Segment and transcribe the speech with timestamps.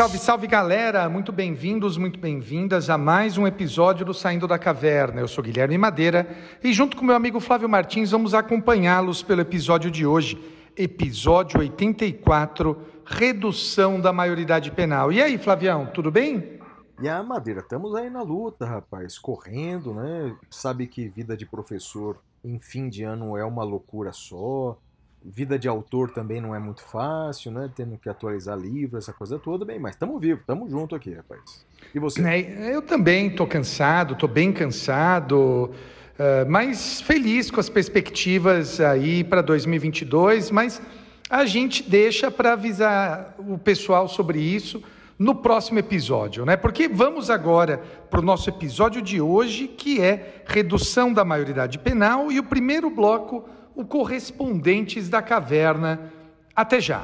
[0.00, 5.20] Salve, salve galera, muito bem-vindos, muito bem-vindas a mais um episódio do Saindo da Caverna.
[5.20, 6.26] Eu sou Guilherme Madeira
[6.64, 10.42] e, junto com meu amigo Flávio Martins, vamos acompanhá-los pelo episódio de hoje,
[10.74, 15.12] episódio 84, Redução da Maioridade Penal.
[15.12, 16.58] E aí, Flavião, tudo bem?
[16.98, 20.34] E a Madeira, estamos aí na luta, rapaz, correndo, né?
[20.48, 24.78] Sabe que vida de professor em fim de ano é uma loucura só.
[25.22, 27.70] Vida de autor também não é muito fácil, né?
[27.74, 31.66] Tendo que atualizar livro, essa coisa toda, bem, mas estamos vivos, estamos junto aqui, rapaz.
[31.94, 32.22] E você?
[32.22, 35.70] Né, Eu também estou cansado, estou bem cansado,
[36.18, 40.80] eh, mas feliz com as perspectivas aí para 2022, mas
[41.28, 44.82] a gente deixa para avisar o pessoal sobre isso
[45.20, 46.56] no próximo episódio, né?
[46.56, 52.32] Porque vamos agora para o nosso episódio de hoje, que é redução da maioridade penal,
[52.32, 53.46] e o primeiro bloco,
[53.80, 56.12] o Correspondentes da Caverna.
[56.54, 57.02] Até já!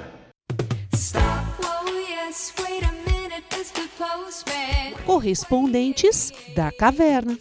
[5.06, 7.38] Correspondentes da Caverna.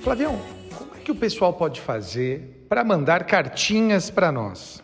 [0.00, 0.38] Flavião,
[0.78, 4.80] como é que o pessoal pode fazer para mandar cartinhas para nós?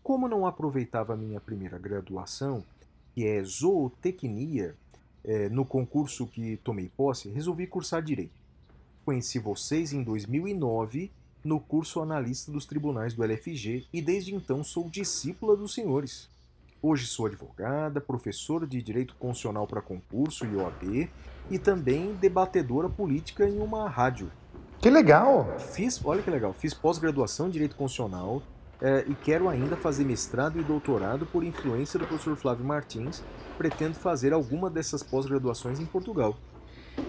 [0.01, 2.63] Como não aproveitava a minha primeira graduação,
[3.19, 4.77] que é zootecnia,
[5.25, 8.31] eh, no concurso que tomei posse, resolvi cursar direito.
[9.03, 11.11] Conheci vocês em 2009
[11.43, 16.29] no curso analista dos tribunais do LFG e desde então sou discípula dos senhores.
[16.81, 21.09] Hoje sou advogada, professora de Direito Constitucional para concurso e OAB
[21.51, 24.31] e também debatedora política em uma rádio.
[24.79, 25.59] Que legal!
[25.59, 28.41] Fiz, olha que legal, fiz pós-graduação em Direito Constitucional
[28.81, 33.23] eh, e quero ainda fazer mestrado e doutorado por influência do professor Flávio Martins.
[33.57, 36.37] Pretendo fazer alguma dessas pós-graduações em Portugal.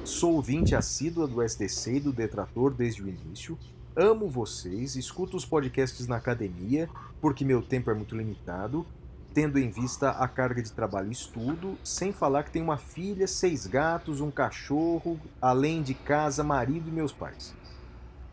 [0.04, 3.58] Sou ouvinte assídua do SDC e do Detrator desde o início.
[3.94, 6.88] Amo vocês, escuto os podcasts na academia,
[7.20, 8.86] porque meu tempo é muito limitado,
[9.34, 13.26] tendo em vista a carga de trabalho e estudo, sem falar que tenho uma filha,
[13.26, 17.54] seis gatos, um cachorro, além de casa, marido e meus pais.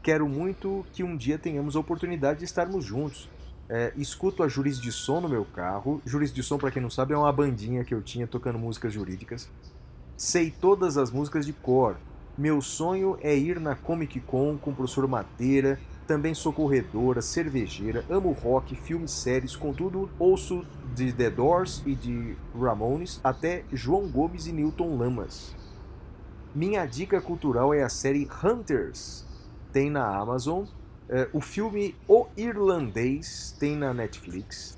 [0.07, 3.29] Quero muito que um dia tenhamos a oportunidade de estarmos juntos.
[3.67, 6.01] É, escuto a Jurisdição no meu carro.
[6.05, 9.49] Jurisdição, para quem não sabe, é uma bandinha que eu tinha tocando músicas jurídicas.
[10.15, 11.97] Sei todas as músicas de cor.
[12.37, 15.77] Meu sonho é ir na Comic Con com o professor Madeira.
[16.07, 22.37] Também sou corredora, cervejeira, amo rock, filmes, séries, contudo ouço de The Doors e de
[22.57, 25.53] Ramones até João Gomes e Newton Lamas.
[26.55, 29.26] Minha dica cultural é a série Hunters,
[29.71, 30.65] tem na Amazon.
[31.09, 34.75] É, o filme O Irlandês tem na Netflix.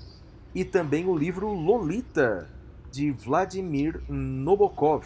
[0.54, 2.48] E também o livro Lolita,
[2.90, 5.04] de Vladimir Nabokov.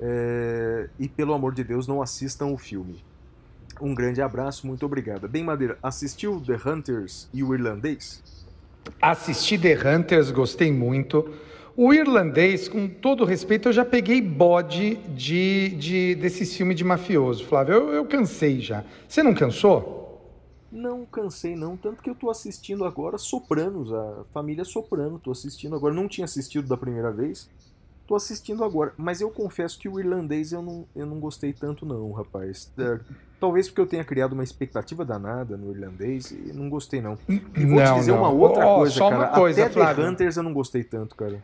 [0.00, 3.04] É, e pelo amor de Deus, não assistam o filme.
[3.80, 5.28] Um grande abraço, muito obrigado.
[5.28, 8.22] Bem, Madeira, assistiu The Hunters e o Irlandês?
[9.00, 11.32] Assisti The Hunters, gostei muito.
[11.76, 17.46] O irlandês, com todo respeito, eu já peguei bode de, de, desses filmes de mafioso,
[17.46, 17.74] Flávio.
[17.74, 18.84] Eu, eu cansei já.
[19.08, 20.00] Você não cansou?
[20.70, 25.76] Não cansei não, tanto que eu tô assistindo agora Sopranos, a família Soprano, tô assistindo
[25.76, 25.92] agora.
[25.92, 27.48] Não tinha assistido da primeira vez,
[28.06, 28.92] tô assistindo agora.
[28.96, 32.70] Mas eu confesso que o irlandês eu não, eu não gostei tanto não, rapaz.
[32.78, 32.98] É,
[33.38, 37.18] talvez porque eu tenha criado uma expectativa danada no irlandês e não gostei não.
[37.28, 38.18] E vou te Não, dizer não.
[38.18, 39.22] uma outra Ó, coisa, só cara.
[39.24, 40.04] uma coisa, Até Flávio.
[40.04, 41.42] The Hunters eu não gostei tanto, cara.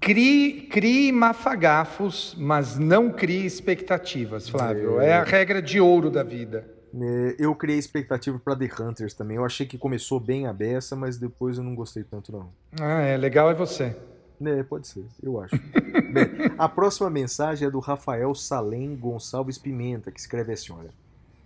[0.00, 5.00] Crie, crie mafagafos, mas não crie expectativas, Flávio.
[5.00, 6.64] É a regra de ouro da vida.
[6.94, 9.36] É, eu criei expectativa pra The Hunters também.
[9.36, 12.50] Eu achei que começou bem a beça, mas depois eu não gostei tanto, não.
[12.80, 13.96] Ah, é legal é você.
[14.44, 15.56] É, pode ser, eu acho.
[16.12, 20.90] Bem, a próxima mensagem é do Rafael Salem Gonçalves Pimenta, que escreve assim: olha,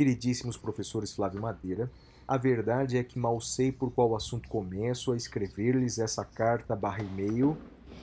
[0.00, 1.90] Queridíssimos professores Flávio Madeira,
[2.26, 7.02] a verdade é que mal sei por qual assunto começo a escrever-lhes essa carta barra
[7.02, 7.54] e-mail,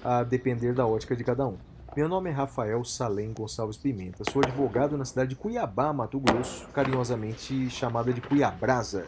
[0.03, 1.57] a depender da ótica de cada um.
[1.95, 6.67] Meu nome é Rafael Salem Gonçalves Pimenta, sou advogado na cidade de Cuiabá, Mato Grosso,
[6.73, 9.05] carinhosamente chamada de Cuiabrasa.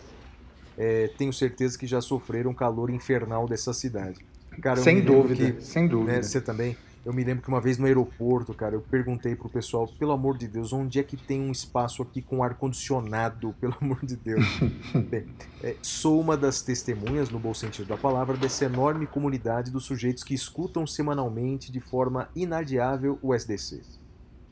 [0.77, 4.19] É, tenho certeza que já sofreram o calor infernal dessa cidade.
[4.61, 6.13] Cara, sem dúvida, que- sem dúvida.
[6.13, 6.75] né, você também.
[7.05, 10.37] Eu me lembro que uma vez no aeroporto, cara, eu perguntei pro pessoal, pelo amor
[10.37, 14.43] de Deus, onde é que tem um espaço aqui com ar-condicionado, pelo amor de Deus.
[15.09, 15.25] Bem,
[15.63, 20.23] é, sou uma das testemunhas, no bom sentido da palavra, dessa enorme comunidade dos sujeitos
[20.23, 23.81] que escutam semanalmente de forma inadiável o SDC.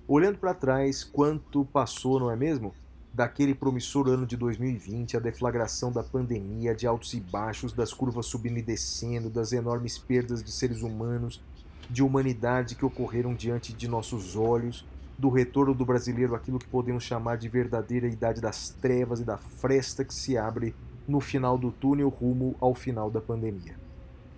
[0.08, 2.74] Olhando para trás, quanto passou, não é mesmo?
[3.14, 8.28] Daquele promissor ano de 2020, a deflagração da pandemia, de altos e baixos, das curvas
[8.28, 11.42] subindo e descendo, das enormes perdas de seres humanos,
[11.90, 14.86] de humanidade que ocorreram diante de nossos olhos,
[15.18, 19.38] do retorno do brasileiro àquilo que podemos chamar de verdadeira idade das trevas e da
[19.38, 20.76] fresta que se abre
[21.08, 23.76] no final do túnel rumo ao final da pandemia.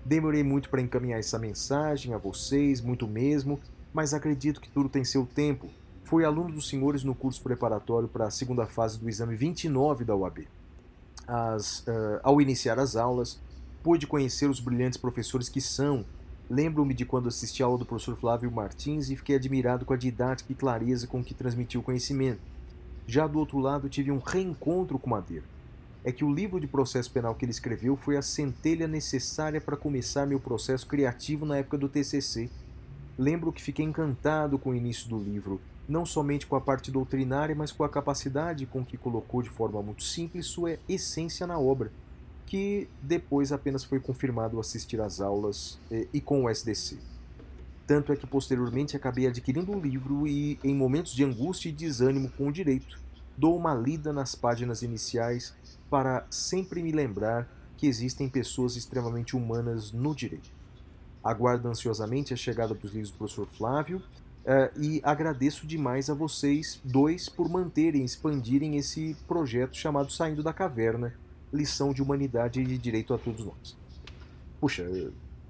[0.06, 3.60] Demorei muito para encaminhar essa mensagem a vocês, muito mesmo,
[3.94, 5.68] mas acredito que tudo tem seu tempo.
[6.04, 10.16] Fui aluno dos senhores no curso preparatório para a segunda fase do exame 29 da
[10.16, 10.48] UAB.
[11.28, 13.40] As, eh, ao iniciar as aulas,
[13.84, 16.06] pude conhecer os brilhantes professores que são.
[16.50, 19.98] Lembro-me de quando assisti a aula do professor Flávio Martins e fiquei admirado com a
[19.98, 22.42] didática e clareza com que transmitiu o conhecimento.
[23.06, 25.46] Já do outro lado, tive um reencontro com Madeira.
[26.04, 29.78] É que o livro de processo penal que ele escreveu foi a centelha necessária para
[29.78, 32.50] começar meu processo criativo na época do TCC.
[33.16, 37.54] Lembro que fiquei encantado com o início do livro, não somente com a parte doutrinária,
[37.54, 41.92] mas com a capacidade com que colocou de forma muito simples sua essência na obra,
[42.50, 46.98] que depois apenas foi confirmado assistir às aulas eh, e com o SDC.
[47.86, 52.28] Tanto é que posteriormente acabei adquirindo o livro e, em momentos de angústia e desânimo
[52.32, 53.00] com o direito,
[53.38, 55.54] dou uma lida nas páginas iniciais
[55.92, 57.48] para sempre me lembrar
[57.78, 60.50] que existem pessoas extremamente humanas no direito.
[61.24, 64.02] Aguardo ansiosamente a chegada dos livros do professor Flávio
[64.44, 70.42] eh, e agradeço demais a vocês dois por manterem e expandirem esse projeto chamado Saindo
[70.42, 71.14] da Caverna,
[71.54, 73.76] lição de humanidade e de direito a todos nós.
[74.60, 74.86] Puxa,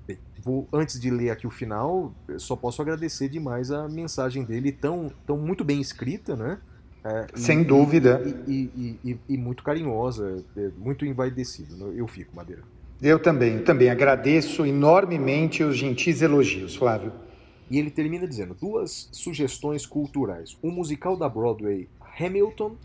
[0.07, 4.71] bem, vou, antes de ler aqui o final, só posso agradecer demais a mensagem dele,
[4.71, 6.59] tão, tão muito bem escrita, né?
[7.03, 8.21] É, e- Sem dúvida.
[8.47, 11.75] E, e- e- e muito carinhosa, é, muito envaidecido.
[11.77, 11.93] né?
[11.95, 12.61] Eu fico, Madeira.
[13.01, 17.13] Eu também, também agradeço enormemente os gentis elogios, Flávio.
[17.71, 20.57] E ele termina dizendo: duas sugestões culturais.
[20.61, 21.87] O musical da Broadway
[22.19, 22.75] Hamilton,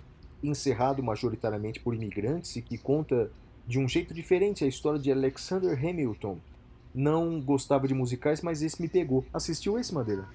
[0.49, 3.31] encerrado majoritariamente por imigrantes e que conta
[3.67, 6.38] de um jeito diferente a história de Alexander Hamilton.
[6.94, 9.25] Não gostava de musicais, mas esse me pegou.
[9.32, 10.26] Assistiu esse, Madeira?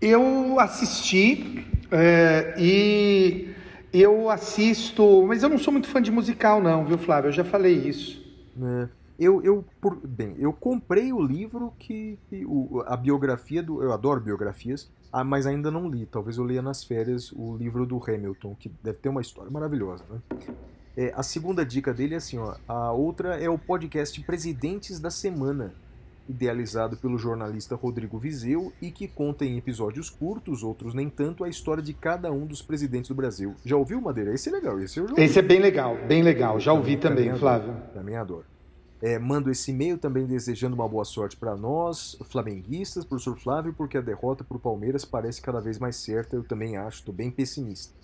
[0.00, 3.52] Eu assisti é, e
[3.92, 7.28] eu assisto, mas eu não sou muito fã de musical, não, viu, Flávio?
[7.28, 8.24] Eu já falei isso.
[8.56, 8.88] né?
[9.18, 13.82] Eu, eu, por- bem, eu comprei o livro que, que o- a biografia do.
[13.82, 16.06] Eu adoro biografias, ah, mas ainda não li.
[16.06, 20.04] Talvez eu leia nas férias o livro do Hamilton, que deve ter uma história maravilhosa,
[20.08, 20.20] né?
[20.96, 22.54] É, a segunda dica dele é assim, ó.
[22.68, 25.72] A outra é o podcast Presidentes da Semana,
[26.28, 31.48] idealizado pelo jornalista Rodrigo Vizeu e que conta em episódios curtos, outros nem tanto, a
[31.48, 33.54] história de cada um dos presidentes do Brasil.
[33.64, 34.32] Já ouviu, Madeira?
[34.34, 35.00] Esse é legal, esse.
[35.16, 36.60] Esse é bem legal, bem legal.
[36.60, 37.76] Já ouvi também, adoro, Flávio.
[37.94, 38.44] Também adoro.
[39.00, 43.96] É, mando esse e-mail também desejando uma boa sorte para nós, flamenguistas, professor Flávio, porque
[43.96, 47.30] a derrota para o Palmeiras parece cada vez mais certa, eu também acho, estou bem
[47.30, 47.94] pessimista.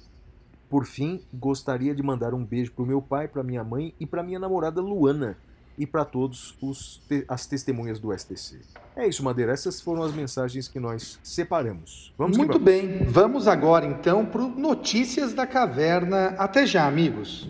[0.71, 4.07] Por fim, gostaria de mandar um beijo para o meu pai, para minha mãe e
[4.07, 5.37] para minha namorada Luana
[5.77, 8.61] e para todos os te- as testemunhas do STC.
[8.97, 12.15] É isso, Madeira, essas foram as mensagens que nós separamos.
[12.17, 16.29] Vamos Muito bem, vamos agora então para Notícias da Caverna.
[16.39, 17.49] Até já, amigos.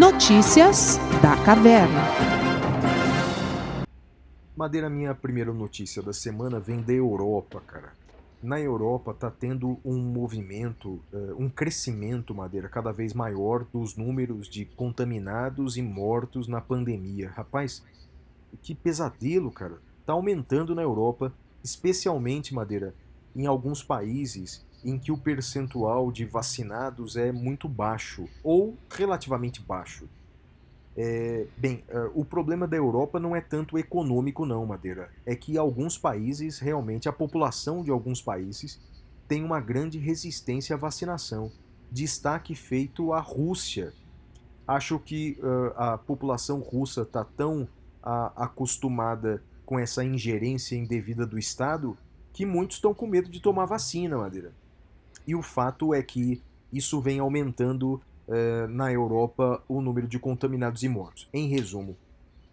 [0.00, 2.00] Notícias da Caverna.
[4.56, 7.92] Madeira, minha primeira notícia da semana vem da Europa, cara.
[8.42, 14.48] Na Europa tá tendo um movimento, eh, um crescimento, Madeira, cada vez maior dos números
[14.48, 17.28] de contaminados e mortos na pandemia.
[17.36, 17.84] Rapaz,
[18.62, 19.82] que pesadelo, cara.
[20.06, 21.30] Tá aumentando na Europa.
[21.62, 22.94] especialmente, Madeira,
[23.36, 30.08] em alguns países em que o percentual de vacinados é muito baixo ou relativamente baixo.
[30.96, 35.10] É, bem, uh, o problema da Europa não é tanto econômico, não, Madeira.
[35.24, 38.80] É que alguns países, realmente, a população de alguns países
[39.28, 41.52] tem uma grande resistência à vacinação.
[41.90, 43.92] Destaque feito à Rússia.
[44.66, 51.38] Acho que uh, a população russa está tão uh, acostumada com essa ingerência indevida do
[51.38, 51.96] Estado
[52.32, 54.52] que muitos estão com medo de tomar vacina, Madeira.
[55.26, 60.82] E o fato é que isso vem aumentando eh, na Europa o número de contaminados
[60.82, 61.28] e mortos.
[61.32, 61.96] Em resumo,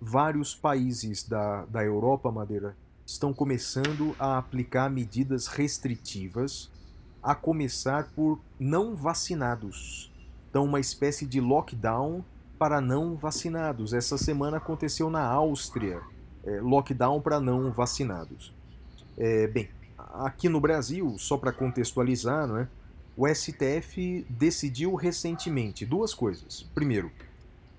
[0.01, 6.69] vários países da, da Europa, Madeira, estão começando a aplicar medidas restritivas,
[7.21, 10.11] a começar por não vacinados.
[10.49, 12.23] Então, uma espécie de lockdown
[12.57, 13.93] para não vacinados.
[13.93, 16.01] Essa semana aconteceu na Áustria,
[16.43, 18.53] é, lockdown para não vacinados.
[19.17, 19.69] É, bem,
[20.25, 22.67] aqui no Brasil, só para contextualizar, é?
[23.15, 26.65] o STF decidiu recentemente duas coisas.
[26.73, 27.11] Primeiro,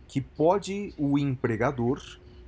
[0.09, 2.03] que pode o empregador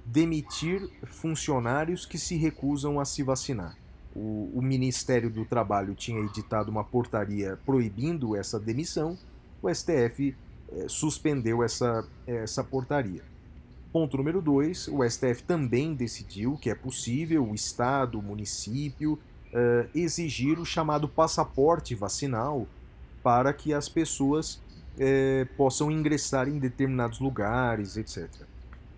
[0.04, 3.76] demitir funcionários que se recusam a se vacinar.
[4.14, 9.16] O, o, Ministério do Trabalho tinha editado uma portaria proibindo essa demissão,
[9.62, 10.34] o STF
[10.72, 13.22] eh, suspendeu essa, essa portaria.
[13.92, 19.16] Ponto número dois: o STF também decidiu que é possível o Estado, o município,
[19.52, 22.66] eh, exigir o chamado passaporte vacinal
[23.22, 24.60] para que as pessoas
[24.98, 28.28] é, possam ingressar em determinados lugares, etc.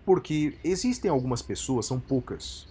[0.05, 2.67] Porque existem algumas pessoas, são poucas,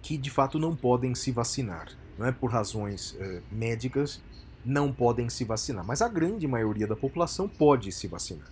[0.00, 1.88] que de fato não podem se vacinar,
[2.18, 4.20] não é por razões é, médicas,
[4.64, 8.48] não podem se vacinar, mas a grande maioria da população pode se vacinar.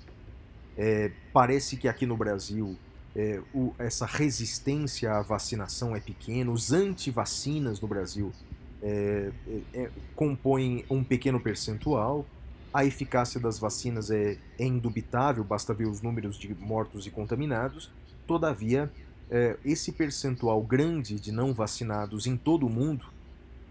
[0.77, 2.77] É, parece que aqui no Brasil
[3.15, 8.33] é, o, essa resistência à vacinação é pequena, os antivacinas no Brasil
[8.83, 12.25] é, é, é, compõem um pequeno percentual.
[12.73, 17.91] A eficácia das vacinas é, é, indubitável, basta ver os números de mortos e contaminados.
[18.27, 18.91] Todavia,
[19.31, 23.07] é, esse percentual grande de não vacinados em todo o mundo,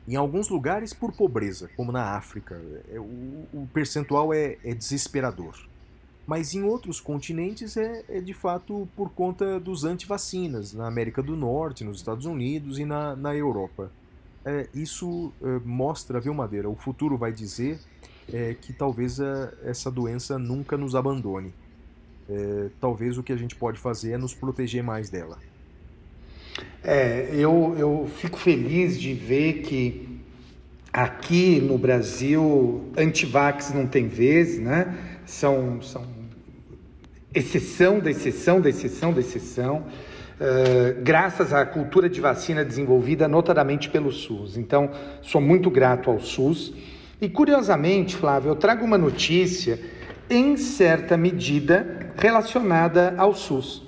[0.07, 2.59] em alguns lugares por pobreza, como na África,
[2.97, 5.67] o, o, percentual é, desesperador.
[6.25, 11.83] Mas em outros continentes é, de fato por conta dos antivacinas, na América do Norte,
[11.83, 13.91] nos Estados Unidos e na, na Europa
[14.49, 16.69] é, isso é, mostra, viu, Madeira?
[16.69, 17.79] O futuro vai dizer
[18.33, 21.53] é, que talvez é, essa doença nunca nos abandone.
[22.29, 25.37] É, talvez o que a gente pode fazer é nos proteger mais dela.
[26.83, 30.19] É, eu, eu fico feliz de ver que
[30.91, 35.21] aqui no Brasil antivax não tem vez, né?
[35.25, 36.05] São, são
[37.33, 39.85] exceção da exceção da exceção da exceção.
[40.41, 44.55] Eh, graças à cultura de vacina desenvolvida notadamente pelo SUS.
[44.55, 44.89] Então,
[45.21, 46.73] sou muito grato ao SUS.
[47.19, 49.77] E curiosamente, Flávio, eu trago uma notícia
[50.29, 53.85] em certa medida relacionada ao SUS.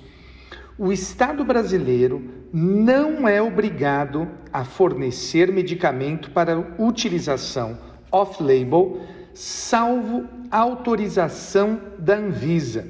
[0.76, 7.78] O Estado brasileiro não é obrigado a fornecer medicamento para utilização
[8.10, 9.00] off-label,
[9.32, 12.86] salvo autorização da Anvisa.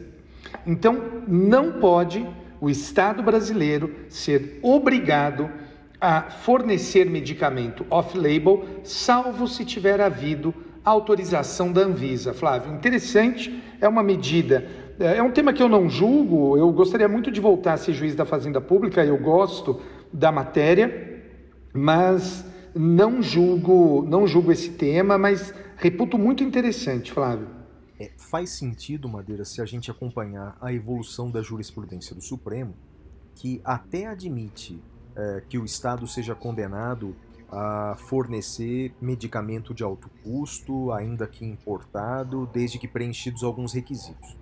[0.67, 2.27] Então, não pode
[2.63, 5.51] o Estado brasileiro ser obrigado
[6.01, 10.55] a fornecer medicamento off-label, salvo se tiver havido
[10.85, 12.33] autorização da Anvisa.
[12.33, 14.65] Flávio, interessante, é uma medida,
[15.01, 18.15] é um tema que eu não julgo, eu gostaria muito de voltar a ser juiz
[18.15, 19.81] da Fazenda Pública, eu gosto
[20.13, 21.21] da matéria,
[21.75, 27.62] mas não julgo, não julgo esse tema, mas reputo muito interessante, Flávio.
[28.03, 32.75] É, faz sentido, Madeira, se a gente acompanhar a evolução da jurisprudência do Supremo,
[33.37, 34.83] que até admite
[35.15, 37.15] é, que o Estado seja condenado
[37.49, 44.37] a fornecer medicamento de alto custo, ainda que importado, desde que preenchidos alguns requisitos.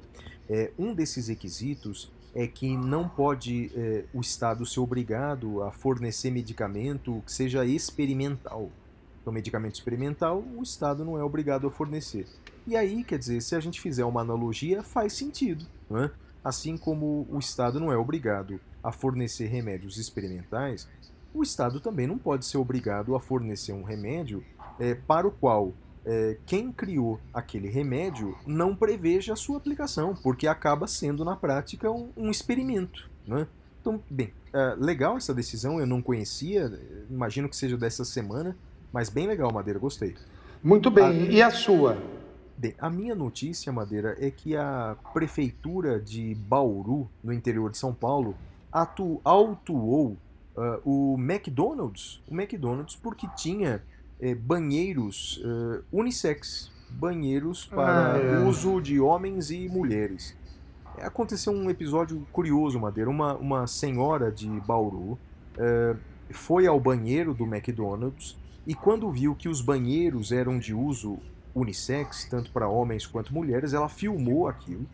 [0.49, 6.31] É, um desses requisitos é que não pode é, o Estado ser obrigado a fornecer
[6.31, 8.71] medicamento que seja experimental.
[9.21, 12.27] Então, medicamento experimental, o Estado não é obrigado a fornecer.
[12.67, 15.67] E aí, quer dizer, se a gente fizer uma analogia, faz sentido.
[15.91, 16.11] É?
[16.43, 20.89] Assim como o Estado não é obrigado a fornecer remédios experimentais,
[21.35, 24.43] o Estado também não pode ser obrigado a fornecer um remédio
[24.79, 25.73] é, para o qual
[26.05, 31.91] é, quem criou aquele remédio não preveja a sua aplicação, porque acaba sendo na prática
[31.91, 33.09] um, um experimento.
[33.27, 33.47] Né?
[33.81, 36.73] Então, bem, é, legal essa decisão, eu não conhecia,
[37.09, 38.57] imagino que seja dessa semana,
[38.93, 40.15] mas bem legal, Madeira, gostei.
[40.63, 41.13] Muito bem, a...
[41.13, 41.97] e a sua?
[42.57, 47.95] Bem, a minha notícia, Madeira, é que a prefeitura de Bauru, no interior de São
[47.95, 48.37] Paulo,
[48.71, 50.17] atu autuou
[50.57, 53.83] uh, o McDonald's, o McDonald's porque tinha
[54.21, 58.39] eh, banheiros eh, unissex, banheiros para Ah, é.
[58.45, 60.37] uso de homens e mulheres.
[61.01, 63.09] Aconteceu um episódio curioso, Madeira.
[63.09, 65.19] Uma, uma senhora de Bauru
[65.57, 65.97] eh,
[66.31, 68.37] foi ao banheiro do McDonald's
[68.67, 71.19] e quando viu que os banheiros eram de uso
[71.55, 74.87] unissex, tanto para homens quanto mulheres, ela filmou aquilo.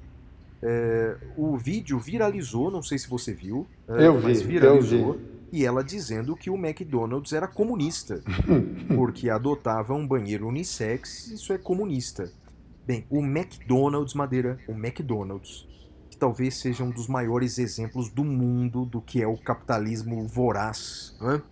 [0.63, 5.13] É, o vídeo viralizou, não sei se você viu, é, Eu vi, mas eu viralizou.
[5.15, 5.37] vi.
[5.53, 8.23] E ela dizendo que o McDonald's era comunista,
[8.97, 12.33] porque adotava um banheiro unissex, isso é comunista.
[12.87, 15.67] Bem, o McDonald's, Madeira, o McDonald's,
[16.11, 21.15] que talvez seja um dos maiores exemplos do mundo do que é o capitalismo voraz,
[21.21, 21.43] né?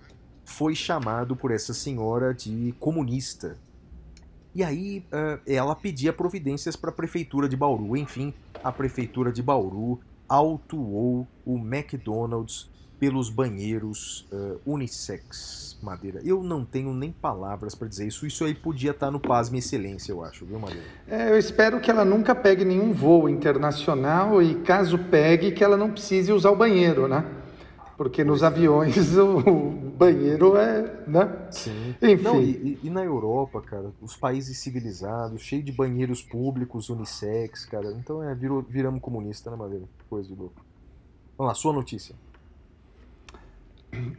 [0.45, 3.57] Foi chamado por essa senhora de comunista.
[4.55, 7.97] E aí eh, ela pedia providências para a prefeitura de Bauru.
[7.97, 8.33] Enfim,
[8.63, 16.21] a prefeitura de Bauru autuou o McDonald's pelos banheiros eh, unissex, Madeira.
[16.25, 18.25] Eu não tenho nem palavras para dizer isso.
[18.27, 20.87] Isso aí podia estar no Pasme Excelência, eu acho, viu, Madeira?
[21.09, 25.77] É, eu espero que ela nunca pegue nenhum voo internacional e, caso pegue, que ela
[25.77, 27.25] não precise usar o banheiro, né?
[27.97, 31.47] Porque nos aviões o banheiro é, né?
[31.51, 31.95] Sim.
[32.03, 32.23] Enfim.
[32.23, 37.93] Não, e, e- na Europa, cara, os países civilizados, cheio de banheiros públicos unissex, cara.
[37.93, 39.85] Então é, virou, viramos comunista, né, Madeira?
[40.11, 40.65] Coisa de louco.
[41.39, 42.15] Vamos lá, sua notícia.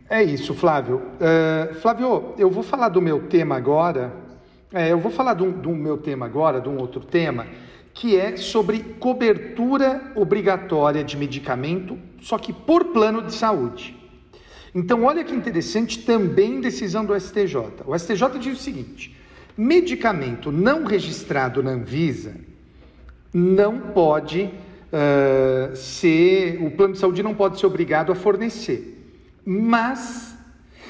[0.09, 1.01] É isso, Flávio.
[1.19, 4.13] Eh, Flávio, eu vou falar do meu tema agora.
[4.73, 7.45] É, eu vou falar do, do meu tema agora, de um outro tema,
[7.95, 13.97] que é sobre cobertura obrigatória de medicamento, só que por plano de saúde.
[14.75, 17.55] Então, olha que interessante também decisão do STJ.
[17.85, 19.15] O STJ diz o seguinte:
[19.57, 22.35] medicamento não registrado na Anvisa
[23.33, 24.49] não pode
[24.91, 28.91] eh, ser, o plano de saúde não pode ser obrigado a fornecer.
[29.45, 30.35] Mas,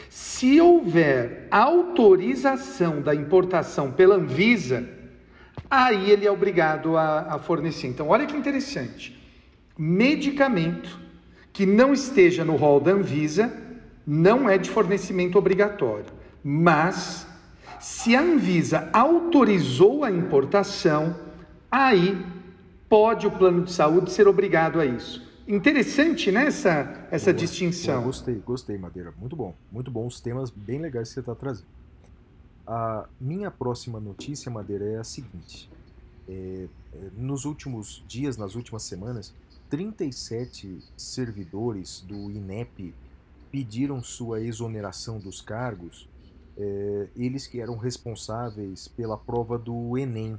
[0.09, 4.94] se houver autorização da importação pela Anvisa,
[5.69, 7.87] aí ele é obrigado a, a fornecer.
[7.87, 9.17] Então, olha que interessante.
[9.77, 10.99] Medicamento
[11.51, 13.51] que não esteja no rol da Anvisa
[14.05, 16.05] não é de fornecimento obrigatório.
[16.43, 17.25] Mas,
[17.79, 21.15] se a Anvisa autorizou a importação,
[21.71, 22.23] aí
[22.87, 25.25] pode o plano de saúde ser obrigado a isso.
[25.47, 27.95] Interessante, né, essa, essa Boa, distinção.
[27.95, 29.13] boa, gostei, gostei, Madeira.
[29.19, 29.53] Muito bom.
[29.71, 30.07] Muito bom.
[30.07, 31.67] Os temas bem legais que você está trazendo.
[32.67, 35.69] A minha próxima notícia, Madeira, é a seguinte.
[36.27, 39.33] É, é, nos últimos dias, nas últimas semanas,
[39.69, 42.93] 37 servidores do INEP
[43.51, 46.09] pediram sua exoneração dos cargos,
[46.57, 50.37] é, eles que eram responsáveis pela prova do Enem,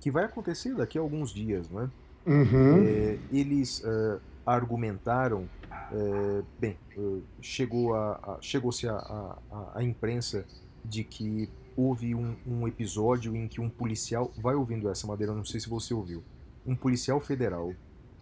[0.00, 1.90] que vai acontecer daqui a alguns dias, não é?
[2.26, 2.84] Uhum.
[2.86, 5.48] É, eles é, argumentaram,
[5.92, 7.00] é, bem, é,
[7.40, 10.46] chegou a, a- chegou-se a, a, a- a imprensa
[10.84, 15.44] de que houve um, um episódio em que um policial, vai ouvindo essa madeira, não
[15.44, 16.22] sei se você ouviu,
[16.66, 17.72] um policial federal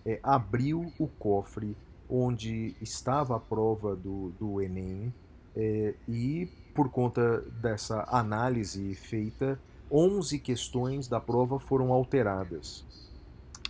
[0.05, 1.77] é, abriu o cofre
[2.09, 5.13] onde estava a prova do, do Enem
[5.55, 9.59] é, e por conta dessa análise feita,
[9.91, 12.85] 11 questões da prova foram alteradas.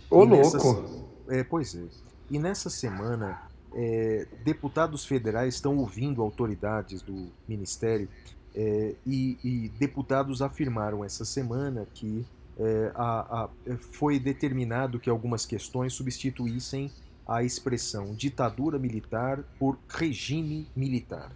[0.09, 1.09] Ô, E louco.
[1.29, 1.85] É, pois é.
[2.29, 3.41] E nessa semana,
[3.73, 8.07] é, deputados federais estão ouvindo autoridades do Ministério
[8.55, 12.25] é, e, e deputados afirmaram essa semana que
[12.57, 16.91] é, a- a- foi determinado que algumas questões substituíssem
[17.27, 21.31] a expressão ditadura militar por regime militar.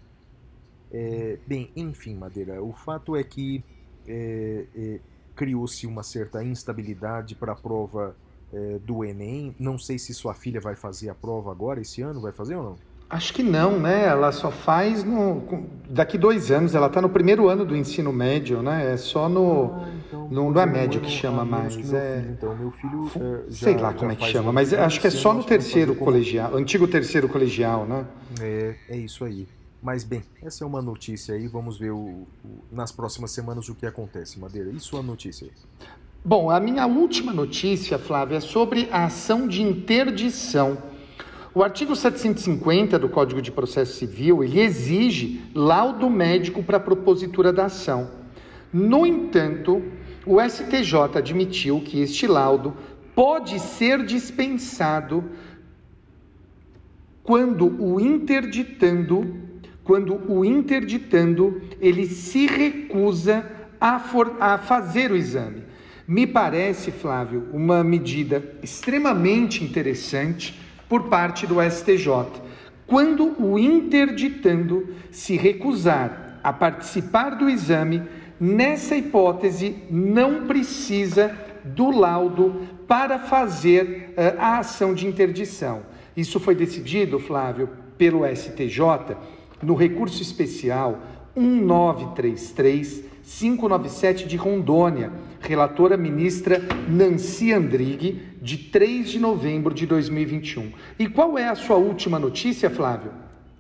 [0.92, 3.64] É, bem, enfim, Madeira, o fato é que
[4.08, 5.00] é, é,
[5.36, 8.16] criou-se uma certa instabilidade para a prova
[8.54, 9.56] é, do Enem.
[9.60, 12.64] Não sei se sua filha vai fazer a prova agora, esse ano, vai fazer ou
[12.64, 12.78] não?
[13.10, 14.06] Acho que não, né?
[14.06, 15.42] Ela só faz no,
[15.90, 16.76] daqui dois anos.
[16.76, 18.94] Ela está no primeiro ano do ensino médio, né?
[18.94, 19.82] É só no.
[20.08, 23.44] então, não- não é médio que chama mais, Que é- filho, então, meu filho é,
[23.50, 25.94] já, sei lá como é que chama, mas ano, acho que é só no terceiro
[25.94, 28.06] fazer como- colegial, antigo terceiro colegial, né?
[28.42, 29.48] É, é isso aí.
[29.82, 31.48] Mas bem, essa é uma notícia aí.
[31.48, 32.28] Vamos ver o, o-
[32.70, 34.70] nas próximas semanas o que acontece, Madeira.
[34.70, 35.52] E sua notícia aí?
[36.26, 40.78] Bom, a minha última notícia, Flávia, é sobre a ação de interdição.
[41.58, 47.52] O artigo 750 do Código de Processo Civil, ele exige laudo médico para a propositura
[47.52, 48.12] da ação.
[48.72, 49.82] No entanto,
[50.24, 52.78] o STJ admitiu que este laudo
[53.16, 55.24] pode ser dispensado
[57.24, 59.36] quando o interditando,
[59.84, 63.44] quando o interditando, ele se recusa
[63.82, 65.64] a, for- a fazer o exame.
[66.08, 72.48] Me parece, Flávio, uma medida extremamente interessante por parte do STJ.
[72.86, 78.02] quando o interditando se recusar a participar do exame,
[78.40, 85.82] nessa hipótese não precisa do laudo para fazer uh, a ação de interdição.
[86.16, 89.18] Isso foi decidido, Flávio, pelo STJ
[89.62, 91.00] no recurso especial
[91.36, 100.72] 1933 597 de Rondônia, relatora ministra Nancy Andrighi, de 3 de novembro de 2021.
[101.00, 103.12] E qual é a sua última notícia, Flávio?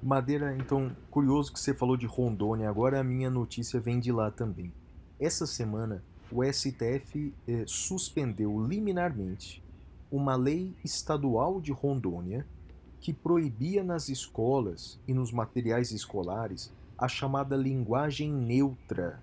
[0.02, 4.30] Madeira, então, curioso que você falou de Rondônia, agora a minha notícia vem de lá
[4.30, 4.72] também.
[5.20, 9.63] Essa semana, o STF eh, suspendeu liminarmente
[10.12, 12.46] uma lei estadual de Rondônia
[13.00, 19.22] que proibia nas escolas e nos materiais escolares a chamada linguagem neutra,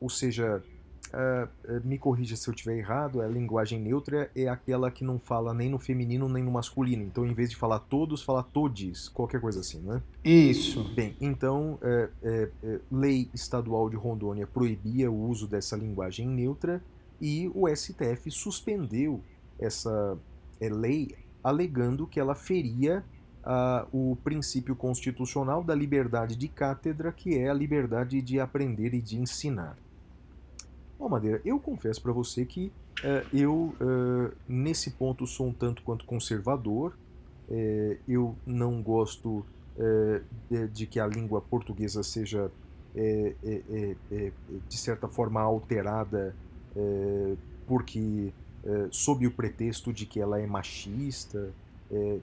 [0.00, 0.62] ou seja,
[1.08, 1.48] uh,
[1.84, 5.68] me corrija se eu estiver errado, a linguagem neutra é aquela que não fala nem
[5.68, 7.02] no feminino nem no masculino.
[7.02, 10.02] Então, em vez de falar todos, fala todes, qualquer coisa assim, não é?
[10.24, 10.84] Isso.
[10.94, 16.82] Bem, então, é, é, é, lei estadual de Rondônia proibia o uso dessa linguagem neutra
[17.20, 19.22] e o STF suspendeu
[19.58, 20.18] essa
[20.60, 23.04] lei alegando que ela feria
[23.46, 29.00] uh, o princípio constitucional da liberdade de cátedra, que é a liberdade de aprender e
[29.00, 29.76] de ensinar.
[30.98, 32.72] Bom, Madeira, eu confesso para você que
[33.04, 36.96] uh, eu, uh, nesse ponto, sou um tanto quanto conservador.
[37.48, 39.44] Uh, eu não gosto
[40.50, 42.50] de, de, que a língua portuguesa seja,
[42.94, 46.34] de certa forma, alterada
[47.66, 48.32] porque,
[48.90, 51.52] sob o pretexto de que ela é machista.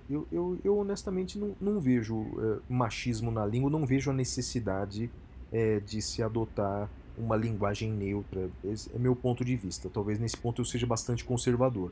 [0.09, 2.25] Eu, eu, eu, honestamente não, não vejo
[2.67, 5.11] machismo na língua, não vejo a necessidade
[5.85, 8.49] de se adotar uma linguagem neutra.
[8.63, 9.89] Esse é meu ponto de vista.
[9.89, 11.91] Talvez nesse ponto eu seja bastante conservador.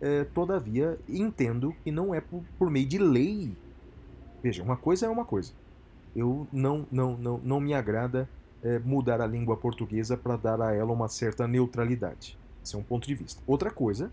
[0.00, 3.56] É, todavia, entendo que não é por, por, meio de lei.
[4.42, 5.52] Veja, uma coisa é uma coisa.
[6.16, 8.28] Eu não, não, não, não me agrada
[8.62, 12.38] é, mudar a língua portuguesa para dar a ela uma certa neutralidade.
[12.64, 13.42] Esse é um ponto de vista.
[13.46, 14.10] Outra coisa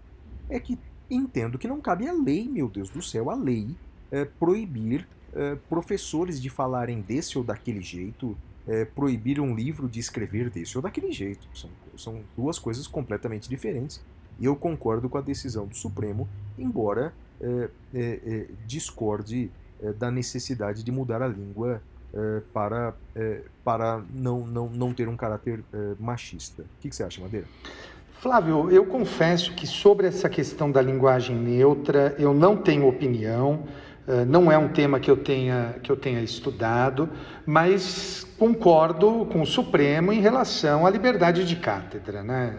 [0.50, 0.78] é que
[1.10, 3.76] entendo que não cabe a lei, meu Deus do céu, a lei
[4.12, 10.00] é, proibir é, professores de falarem desse ou daquele jeito, é, proibir um livro de
[10.00, 11.48] escrever desse ou daquele jeito.
[11.54, 14.02] São, são duas coisas completamente diferentes.
[14.40, 16.28] E eu concordo com a decisão do Supremo,
[16.58, 19.50] embora é, é, é discorde
[19.82, 21.82] é, da necessidade de mudar a língua
[22.14, 22.96] é, para,
[23.64, 25.64] para não, não, não ter um caráter
[26.00, 26.64] machista.
[26.64, 27.48] O que, que você acha, Madeira?
[28.20, 33.64] Flávio, eu confesso que sobre essa questão da linguagem neutra eu não tenho opinião.
[34.08, 37.10] Eh, não é um tema que eu tenha, que eu tenha estudado,
[37.46, 42.24] mas concordo com o Supremo em relação à liberdade de cátedra.
[42.24, 42.56] Né?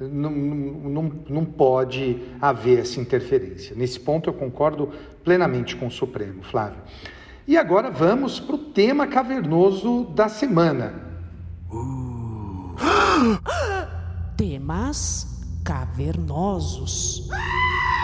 [0.00, 3.76] Não, não, não pode haver essa interferência.
[3.76, 4.90] Nesse ponto eu concordo
[5.22, 6.82] plenamente com o Supremo, Flávio.
[7.46, 10.94] E agora vamos para o tema cavernoso da semana.
[11.70, 12.74] Uh.
[14.36, 15.28] Temas
[15.64, 17.28] cavernosos.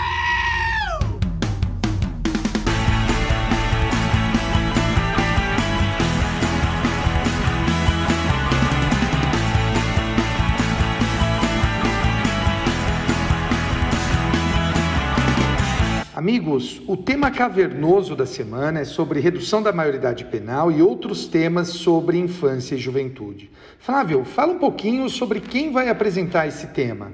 [16.19, 21.69] Amigos, o tema cavernoso da semana é sobre redução da maioridade penal e outros temas
[21.69, 23.49] sobre infância e juventude.
[23.79, 27.13] Flávio, fala um pouquinho sobre quem vai apresentar esse tema.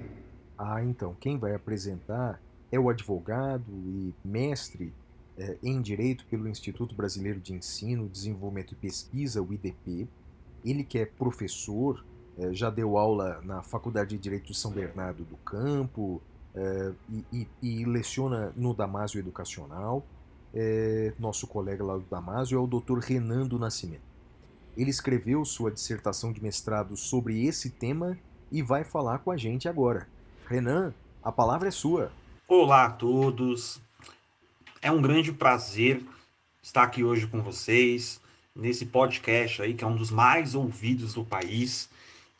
[0.56, 2.40] Ah, então, quem vai apresentar
[2.72, 4.90] é o advogado e mestre
[5.36, 10.08] eh, em Direito pelo Instituto Brasileiro de Ensino, Desenvolvimento e Pesquisa, o IDP.
[10.64, 12.02] Ele que é professor,
[12.38, 16.22] eh, já deu aula na Faculdade de Direito de São Bernardo do Campo,
[16.54, 20.06] é, e, e, e, leciona no Damásio Educacional.
[20.54, 22.98] É, nosso colega lá do Damásio é o Dr.
[22.98, 24.02] Renan do Nascimento.
[24.76, 28.16] Ele escreveu sua dissertação de mestrado sobre esse tema
[28.50, 30.06] e vai falar com a gente agora.
[30.46, 32.12] Renan, a palavra é sua.
[32.46, 33.80] Olá a todos.
[34.80, 36.04] É um grande prazer
[36.62, 38.20] estar aqui hoje com vocês
[38.54, 41.88] nesse podcast aí que é um dos mais ouvidos do país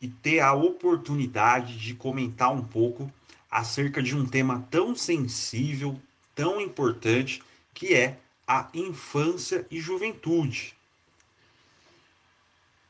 [0.01, 3.11] e ter a oportunidade de comentar um pouco
[3.55, 5.97] acerca de um tema tão sensível,
[6.35, 7.41] tão importante,
[7.73, 10.75] que é a infância e juventude.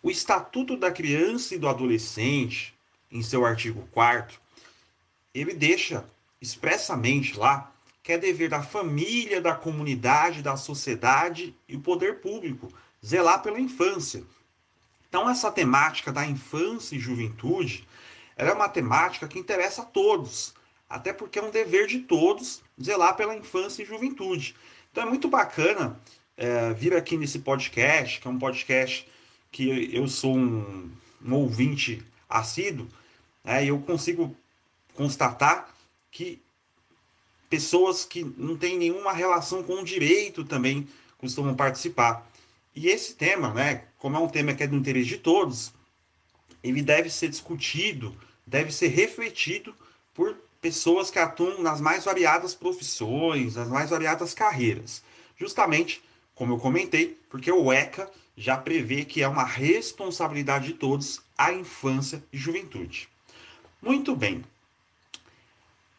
[0.02, 2.74] O Estatuto da Criança e do Adolescente,
[3.12, 4.40] em seu artigo 4
[5.36, 6.04] ele deixa
[6.42, 12.74] expressamente lá que é dever da família, da comunidade, da sociedade e o poder público
[13.06, 14.24] zelar pela infância.
[15.08, 17.88] Então, essa temática da infância e juventude
[18.38, 20.54] ela é uma temática que interessa a todos,
[20.90, 24.56] até porque é um dever de todos zelar pela infância e juventude.
[24.92, 26.00] Então é muito bacana
[26.38, 29.08] é, vir aqui nesse podcast, que é um podcast
[29.52, 30.92] que eu sou um,
[31.24, 32.88] um ouvinte assíduo,
[33.44, 34.36] é, eu consigo
[34.94, 35.74] constatar
[36.12, 36.42] que
[37.50, 42.28] pessoas que não têm nenhuma relação com o direito também costumam participar.
[42.76, 45.74] E esse tema, né, como é um tema que é do interesse de todos,
[46.68, 49.76] ele deve ser discutido, deve ser refletido
[50.14, 55.04] por pessoas que atuam nas mais variadas profissões, nas mais variadas carreiras.
[55.38, 56.02] Justamente,
[56.34, 61.54] como eu comentei, porque o ECA já prevê que é uma responsabilidade de todos a
[61.54, 63.08] infância e juventude.
[63.82, 64.44] Muito bem.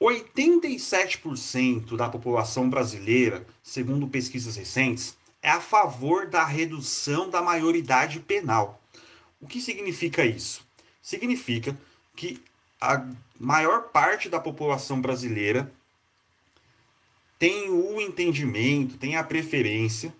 [0.00, 8.80] 87% da população brasileira, segundo pesquisas recentes, é a favor da redução da maioridade penal.
[9.40, 10.66] O que significa isso?
[11.02, 11.76] Significa
[12.14, 12.42] que
[12.80, 13.06] a
[13.38, 15.72] maior parte da população brasileira
[17.38, 20.14] tem o entendimento, tem a preferência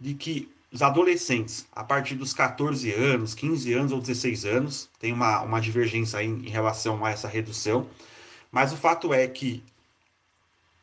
[0.00, 5.12] de que os adolescentes, a partir dos 14 anos, 15 anos ou 16 anos, tem
[5.12, 7.88] uma, uma divergência aí em relação a essa redução,
[8.50, 9.62] mas o fato é que,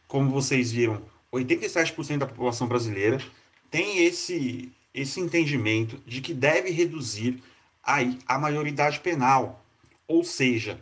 [0.07, 1.01] como vocês viram,
[1.33, 3.21] 87% da população brasileira
[3.69, 7.41] tem esse, esse entendimento de que deve reduzir
[7.83, 9.63] aí a maioridade penal,
[10.07, 10.79] ou seja,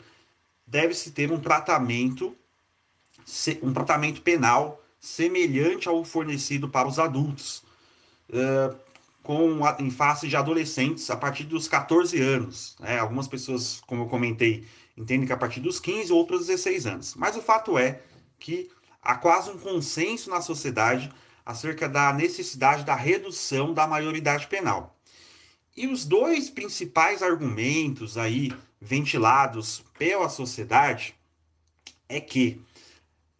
[0.65, 2.35] deve-se ter um tratamento
[3.61, 7.63] um tratamento penal semelhante ao fornecido para os adultos,
[9.23, 12.75] com em face de adolescentes a partir dos 14 anos.
[12.79, 12.97] Né?
[12.97, 14.65] Algumas pessoas, como eu comentei,
[14.97, 17.15] entendem que a partir dos 15, outras 16 anos.
[17.15, 18.01] Mas o fato é
[18.39, 18.69] que
[19.01, 21.11] há quase um consenso na sociedade
[21.45, 24.98] acerca da necessidade da redução da maioridade penal.
[25.79, 31.15] E os dois principais argumentos aí ventilados pela sociedade
[32.09, 32.61] é que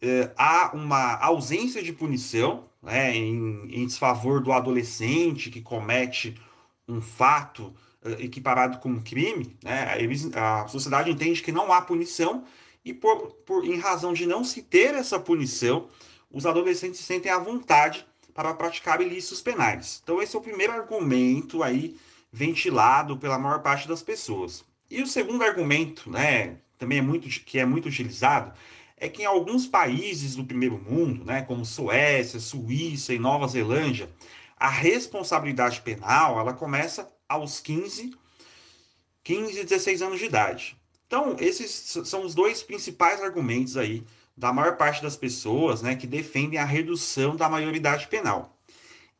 [0.00, 6.34] eh, há uma ausência de punição né, em, em, desfavor do adolescente que comete
[6.88, 9.54] um fato eh, equiparado com um crime.
[9.62, 12.44] Né, eles, a sociedade entende que não há punição
[12.82, 15.90] e, por, por, em razão de não se ter essa punição,
[16.32, 20.00] os adolescentes se sentem à vontade para praticar ilícitos penais.
[20.02, 21.98] Então, esse é o primeiro argumento aí
[22.32, 24.64] ventilado pela maior parte das pessoas.
[24.90, 28.52] E o segundo argumento, né, também é muito que é muito utilizado,
[28.96, 34.10] é que em alguns países do primeiro mundo, né, como Suécia, Suíça e Nova Zelândia,
[34.56, 38.14] a responsabilidade penal ela começa aos 15,
[39.24, 40.76] 15 e 16 anos de idade.
[41.06, 41.70] Então, esses
[42.06, 44.04] são os dois principais argumentos aí
[44.36, 48.56] da maior parte das pessoas né, que defendem a redução da maioridade penal.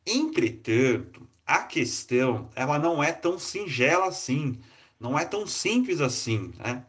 [0.06, 4.60] Entretanto, a questão ela não é tão singela assim,
[5.00, 6.52] não é tão simples assim.
[6.56, 6.84] Né?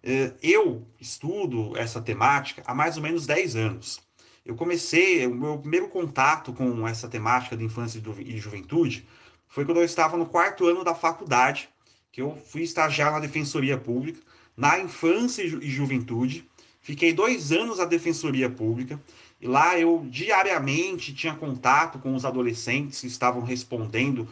[0.00, 4.00] É, eu estudo essa temática há mais ou menos 10 anos.
[4.44, 9.04] Eu comecei, o meu primeiro contato com essa temática de infância e juventude
[9.48, 11.68] foi quando eu estava no quarto ano da faculdade,
[12.12, 14.20] que eu fui estagiar na Defensoria Pública,
[14.56, 16.48] na infância e juventude.
[16.80, 19.02] Fiquei dois anos na Defensoria Pública
[19.40, 24.26] e lá eu diariamente tinha contato com os adolescentes que estavam respondendo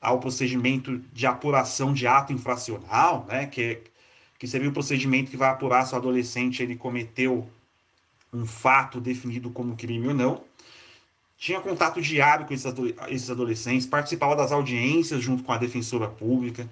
[0.00, 3.82] ao procedimento de apuração de ato infracional, né, que, é,
[4.38, 7.48] que seria o procedimento que vai apurar se o adolescente ele cometeu
[8.32, 10.44] um fato definido como crime ou não.
[11.36, 16.68] Tinha contato diário com esses adolescentes, participava das audiências junto com a defensora pública,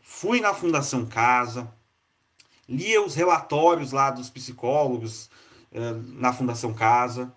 [0.00, 1.70] fui na Fundação Casa,
[2.66, 5.28] lia os relatórios lá dos psicólogos,
[6.14, 7.32] na Fundação Casa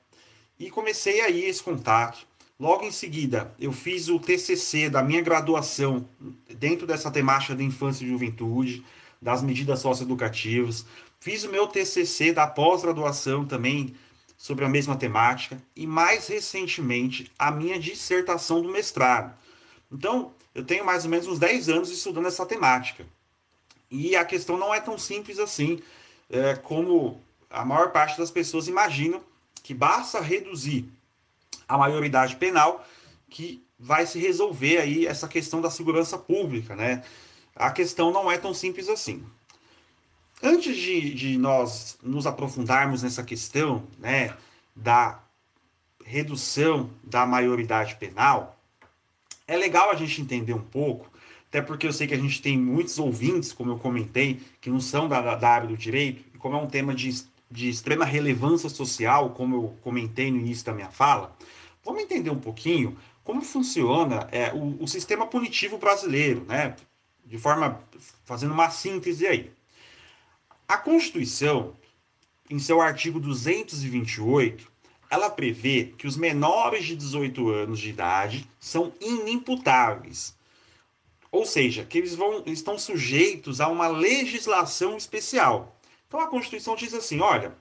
[0.57, 2.27] e comecei aí esse contato.
[2.59, 6.07] Logo em seguida, eu fiz o TCC da minha graduação
[6.57, 8.83] dentro dessa temática de infância e juventude,
[9.21, 10.85] das medidas socioeducativas.
[11.19, 13.95] Fiz o meu TCC da pós-graduação também
[14.37, 19.33] sobre a mesma temática e mais recentemente a minha dissertação do mestrado.
[19.91, 23.05] Então, eu tenho mais ou menos uns 10 anos estudando essa temática.
[23.89, 25.79] E a questão não é tão simples assim,
[26.29, 29.21] é, como a maior parte das pessoas imaginam
[29.63, 30.89] que basta reduzir
[31.67, 32.85] a maioridade penal
[33.29, 37.03] que vai se resolver aí essa questão da segurança pública, né?
[37.55, 39.23] A questão não é tão simples assim.
[40.41, 44.33] Antes de, de nós nos aprofundarmos nessa questão, né,
[44.75, 45.19] da
[46.05, 48.57] redução da maioridade penal,
[49.47, 51.11] é legal a gente entender um pouco,
[51.49, 54.79] até porque eu sei que a gente tem muitos ouvintes, como eu comentei, que não
[54.79, 57.09] são da, da área do direito, e como é um tema de
[57.49, 61.35] de extrema relevância social, como eu comentei no início da minha fala,
[61.83, 66.75] vamos entender um pouquinho como funciona é, o, o sistema punitivo brasileiro, né?
[67.25, 67.81] De forma,
[68.25, 69.51] fazendo uma síntese aí.
[70.67, 71.75] A Constituição,
[72.49, 74.71] em seu artigo 228,
[75.09, 80.35] ela prevê que os menores de 18 anos de idade são inimputáveis.
[81.31, 85.78] Ou seja, que eles vão, estão sujeitos a uma legislação especial.
[86.09, 87.55] Então a Constituição diz assim: olha,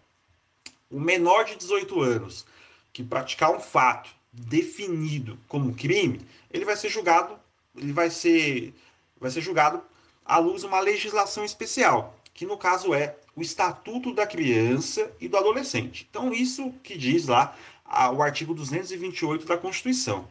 [0.91, 2.47] o menor de 18 anos
[2.93, 7.39] que praticar um fato definido como crime, ele vai ser julgado,
[7.77, 8.75] ele vai ser,
[9.21, 9.83] vai ser julgado
[10.25, 15.29] à luz de uma legislação especial, que no caso é o Estatuto da Criança e
[15.29, 16.09] do Adolescente.
[16.11, 17.55] Então, isso que diz lá
[18.15, 20.27] o artigo 228 da Constituição.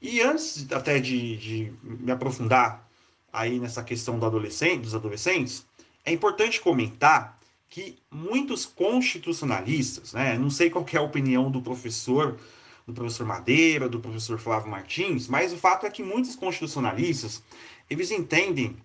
[0.00, 2.86] E antes até de, de me aprofundar
[3.32, 5.66] aí nessa questão do adolescente, dos adolescentes,
[6.04, 7.36] é importante comentar
[7.76, 12.40] que muitos constitucionalistas, né, não sei qual é a opinião do professor,
[12.86, 17.42] do professor Madeira, do professor Flávio Martins, mas o fato é que muitos constitucionalistas,
[17.90, 18.78] eles entendem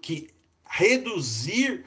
[0.00, 0.30] que
[0.64, 1.84] reduzir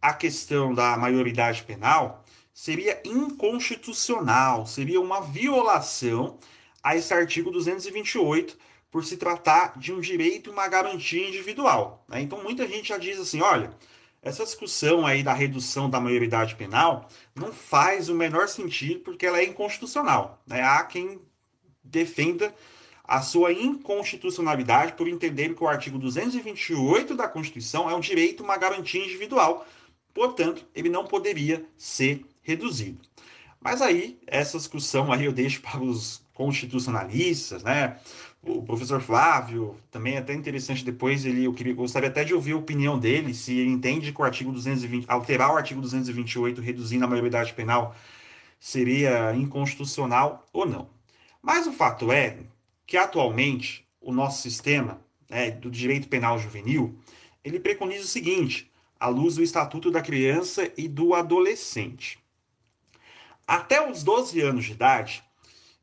[0.00, 6.38] a questão da maioridade penal seria inconstitucional, seria uma violação
[6.84, 8.56] a esse artigo 228,
[8.92, 12.04] por se tratar de um direito e uma garantia individual.
[12.06, 12.20] Né?
[12.20, 13.76] Então, muita gente já diz assim: olha,
[14.24, 19.38] essa discussão aí da redução da maioridade penal não faz o menor sentido porque ela
[19.38, 20.42] é inconstitucional.
[20.46, 20.62] Né?
[20.62, 21.20] Há quem
[21.82, 22.52] defenda
[23.06, 28.56] a sua inconstitucionalidade por entender que o artigo 228 da Constituição é um direito, uma
[28.56, 29.66] garantia individual.
[30.14, 33.00] Portanto, ele não poderia ser reduzido.
[33.64, 37.96] Mas aí, essa discussão aí eu deixo para os constitucionalistas, né?
[38.42, 42.52] O professor Flávio, também é até interessante depois, ele, eu queria, gostaria até de ouvir
[42.52, 47.06] a opinião dele, se ele entende que o artigo 220, alterar o artigo 228, reduzindo
[47.06, 47.96] a maioridade penal,
[48.60, 50.90] seria inconstitucional ou não.
[51.40, 52.40] Mas o fato é
[52.86, 55.00] que atualmente o nosso sistema
[55.30, 56.98] né, do direito penal juvenil,
[57.42, 62.22] ele preconiza o seguinte, à luz do Estatuto da Criança e do Adolescente.
[63.46, 65.22] Até os 12 anos de idade,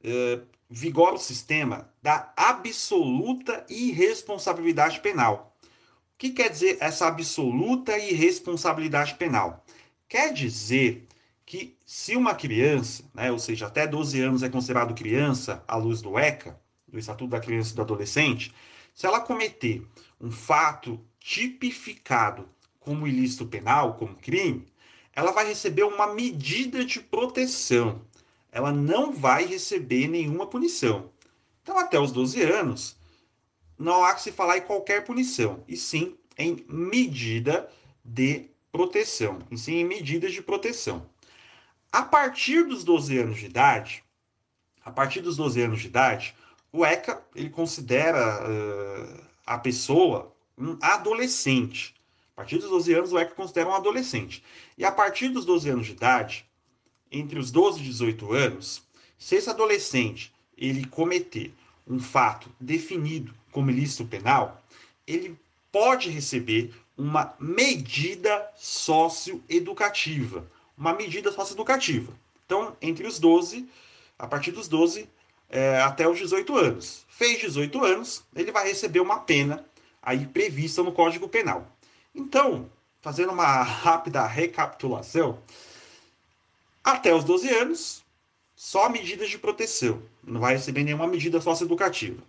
[0.04, 5.56] eh, vigora o sistema da absoluta irresponsabilidade penal.
[6.14, 9.66] O que quer dizer essa absoluta irresponsabilidade penal?
[10.08, 11.08] Quer dizer
[11.46, 16.02] que se uma criança, né, ou seja, até 12 anos é considerado criança à luz
[16.02, 18.54] do ECA, do Estatuto da Criança e do Adolescente,
[18.94, 19.86] se ela cometer
[20.20, 22.48] um fato tipificado
[22.80, 24.71] como ilícito penal, como crime,
[25.16, 28.02] ela vai receber uma medida de proteção.
[28.52, 31.10] Ela não vai receber nenhuma punição.
[31.62, 32.98] Então, até os 12 anos,
[33.78, 37.70] não há que se falar em qualquer punição, e sim em medida
[38.04, 41.06] de proteção, e sim em medidas de proteção.
[41.92, 44.04] A partir dos 12 anos de idade,
[44.84, 46.36] a partir dos 12 anos de idade,
[46.72, 51.94] o ECA ele considera uh, a pessoa um adolescente.
[52.42, 54.44] Partir dos 12 anos, o ECA considera um adolescente.
[54.76, 56.44] E a partir dos 12 anos de idade,
[57.12, 58.82] entre os 12 e 18 anos,
[59.16, 61.54] se esse adolescente ele cometer
[61.88, 64.60] um fato definido como ilícito penal,
[65.06, 65.38] ele
[65.72, 70.44] pode receber uma medida socioeducativa.
[70.76, 72.12] Uma medida socioeducativa.
[72.48, 73.70] Então, entre os 12,
[74.18, 75.08] a partir dos 12
[75.48, 77.06] é, até os 18 anos.
[77.08, 79.64] Fez 18 anos, ele vai receber uma pena
[80.02, 81.68] aí prevista no Código Penal.
[82.14, 82.70] Então,
[83.02, 85.42] fazendo uma rápida recapitulação,
[86.84, 88.04] até os 12 anos,
[88.56, 92.22] só medidas de proteção, não vai receber nenhuma medida socioeducativa.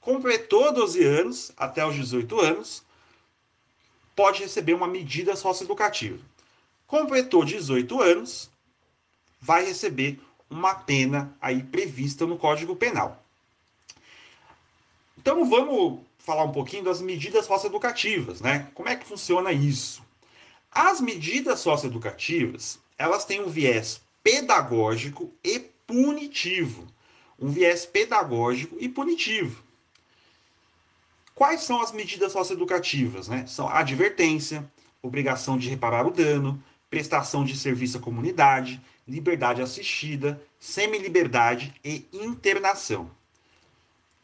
[0.00, 2.82] Completou 12 anos, até os 18 anos,
[4.14, 6.18] pode receber uma medida socioeducativa.
[6.86, 8.50] Completou 18 anos,
[9.40, 10.20] vai receber
[10.50, 13.22] uma pena aí prevista no Código Penal.
[15.18, 18.68] Então vamos falar um pouquinho das medidas socioeducativas, né?
[18.74, 20.02] Como é que funciona isso?
[20.70, 26.86] As medidas socioeducativas, elas têm um viés pedagógico e punitivo.
[27.40, 29.62] Um viés pedagógico e punitivo.
[31.34, 33.26] Quais são as medidas socioeducativas?
[33.26, 33.46] Né?
[33.46, 41.74] São advertência, obrigação de reparar o dano, prestação de serviço à comunidade, liberdade assistida, semi-liberdade
[41.82, 43.10] e internação.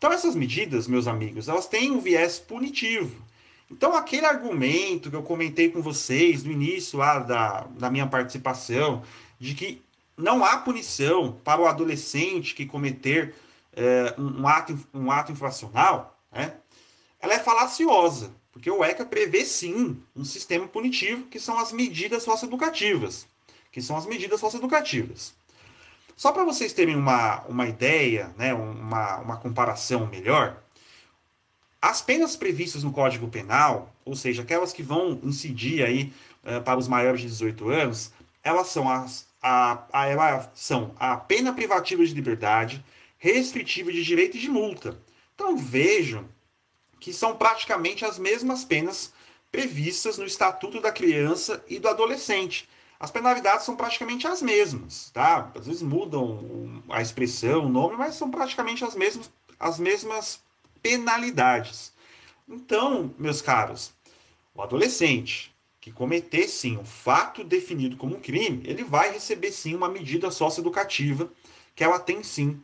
[0.04, 3.24] Então essas medidas, meus amigos, elas têm um viés punitivo.
[3.70, 9.02] Então aquele argumento que eu comentei com vocês no início lá da, da minha participação,
[9.40, 9.81] de que
[10.14, 13.35] não há punição para o adolescente que cometer
[13.74, 16.54] é, um, ato, um ato infracional, né?
[17.18, 22.24] ela é falaciosa, porque o ECA prevê sim um sistema punitivo que são as medidas
[22.24, 23.26] socioeducativas,
[23.72, 25.33] que são as medidas socioeducativas.
[26.17, 30.62] Só para vocês terem uma, uma ideia, né, uma, uma comparação melhor,
[31.83, 36.12] as penas previstas no Código Penal, ou seja, aquelas que vão incidir aí
[36.44, 38.12] uh, para os maiores de 18 anos,
[38.42, 42.85] elas são as, a, a, são a pena privativa de liberdade,
[43.19, 44.98] restritiva de direito e de multa.
[45.35, 46.27] Então vejam
[47.00, 49.12] que são praticamente as mesmas penas
[49.52, 52.69] previstas no Estatuto da Criança e do Adolescente.
[53.05, 55.52] As penalidades são praticamente as mesmas, tá?
[55.55, 59.31] Às vezes mudam a expressão, o nome, mas são praticamente as mesmas,
[59.61, 60.42] as mesmas
[60.81, 61.92] penalidades.
[62.48, 63.92] Então, meus caros,
[64.55, 69.90] o adolescente que cometer sim um fato definido como crime, ele vai receber sim uma
[69.90, 71.31] medida socioeducativa
[71.75, 72.59] que ela tem sim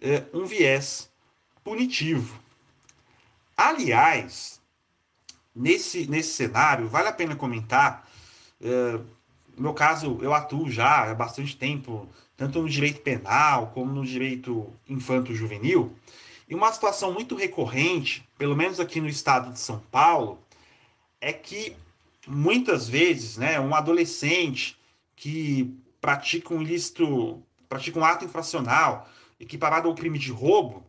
[0.00, 1.10] é, um viés
[1.64, 2.38] punitivo.
[3.56, 4.60] Aliás,
[5.52, 8.08] nesse, nesse cenário, vale a pena comentar.
[8.60, 9.00] É,
[9.60, 14.06] no meu caso, eu atuo já há bastante tempo, tanto no direito penal como no
[14.06, 15.94] direito infanto-juvenil.
[16.48, 20.38] E uma situação muito recorrente, pelo menos aqui no estado de São Paulo,
[21.20, 21.76] é que
[22.26, 24.78] muitas vezes, né, um adolescente
[25.14, 30.82] que pratica um ilícito, pratica um ato infracional equiparado ao crime de roubo,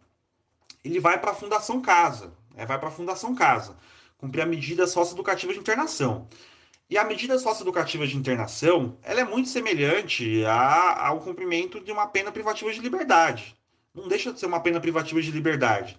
[0.81, 3.75] ele vai para a Fundação Casa, né, vai para a Fundação Casa,
[4.17, 6.25] cumprir a medida socioeducativa de internação.
[6.91, 12.05] E a medida socioeducativa de internação, ela é muito semelhante a, ao cumprimento de uma
[12.05, 13.55] pena privativa de liberdade.
[13.95, 15.97] Não deixa de ser uma pena privativa de liberdade,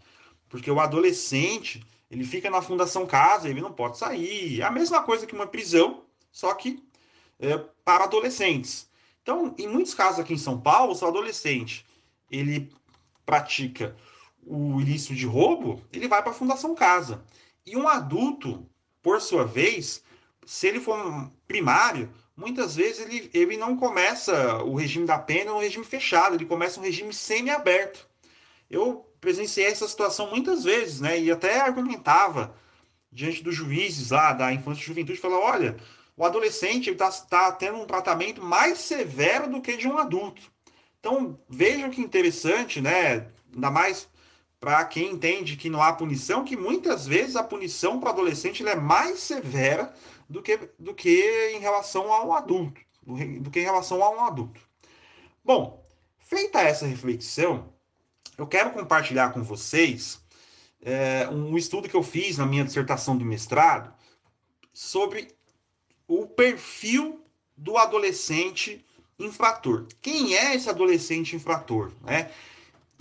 [0.50, 4.60] porque o adolescente ele fica na Fundação Casa, ele não pode sair.
[4.60, 6.84] É a mesma coisa que uma prisão, só que
[7.40, 8.86] é, para adolescentes.
[9.22, 11.86] Então, em muitos casos aqui em São Paulo, se o adolescente
[12.30, 12.70] ele
[13.24, 13.96] pratica
[14.46, 17.24] o ilícito de roubo, ele vai para a Fundação Casa.
[17.64, 18.68] E um adulto,
[19.00, 20.04] por sua vez,
[20.44, 25.52] se ele for um primário, muitas vezes ele, ele não começa o regime da pena
[25.52, 28.06] no regime fechado, ele começa um regime semi-aberto.
[28.70, 31.20] Eu presenciei essa situação muitas vezes, né?
[31.20, 32.54] E até argumentava
[33.10, 35.76] diante dos juízes lá da infância e juventude, falou, olha,
[36.16, 40.42] o adolescente está tá tendo um tratamento mais severo do que de um adulto.
[40.98, 43.28] Então, vejam que interessante, né?
[43.52, 44.08] Ainda mais
[44.62, 48.76] para quem entende que não há punição, que muitas vezes a punição para adolescente é
[48.76, 49.92] mais severa
[50.28, 54.10] do que, do que em relação a um adulto, do, do que em relação a
[54.10, 54.60] um adulto.
[55.44, 55.84] Bom,
[56.20, 57.74] feita essa reflexão,
[58.38, 60.20] eu quero compartilhar com vocês
[60.80, 63.92] é, um estudo que eu fiz na minha dissertação do mestrado
[64.72, 65.26] sobre
[66.06, 68.86] o perfil do adolescente
[69.18, 69.88] infrator.
[70.00, 71.90] Quem é esse adolescente infrator?
[72.02, 72.30] Né?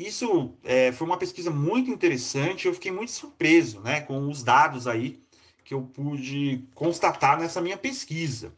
[0.02, 2.68] Isso é, foi uma pesquisa muito interessante.
[2.68, 5.20] Eu fiquei muito surpreso né, com os dados aí
[5.64, 8.52] que eu pude constatar nessa minha pesquisa.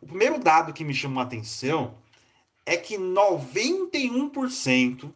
[0.00, 1.94] O primeiro dado que me chamou a atenção
[2.64, 5.12] é que 91%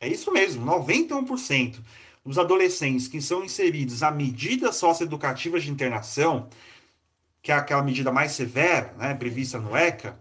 [0.00, 1.80] é isso mesmo, 91%
[2.24, 6.48] dos adolescentes que são inseridos a medidas socioeducativas de internação,
[7.42, 10.18] que é aquela medida mais severa, né, prevista no ECA,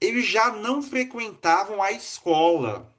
[0.00, 2.92] eles já não frequentavam a escola.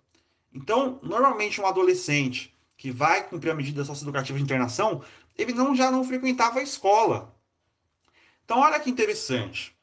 [0.58, 5.04] Então, normalmente um adolescente que vai cumprir a medida socioeducativa de internação,
[5.38, 7.36] ele não, já não frequentava a escola.
[8.44, 9.76] Então, olha que interessante.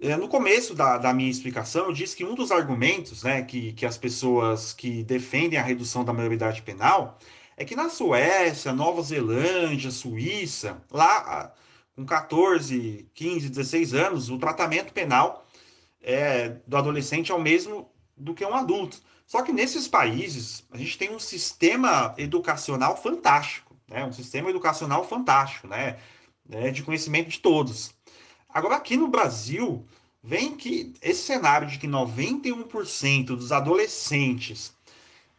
[0.00, 3.72] É, no começo da, da, minha explicação, eu disse que um dos argumentos né, que,
[3.74, 7.16] que as pessoas que defendem a redução da maioridade penal
[7.56, 11.54] é que na Suécia, Nova Zelândia, Suíça, lá
[11.94, 15.46] com 14, 15, 16 anos, o tratamento penal
[16.02, 19.00] é, do adolescente é o mesmo do que um adulto.
[19.32, 24.04] Só que nesses países, a gente tem um sistema educacional fantástico, né?
[24.04, 25.96] um sistema educacional fantástico, né?
[26.50, 27.94] É, de conhecimento de todos.
[28.46, 29.86] Agora, aqui no Brasil,
[30.22, 34.74] vem que esse cenário de que 91% dos adolescentes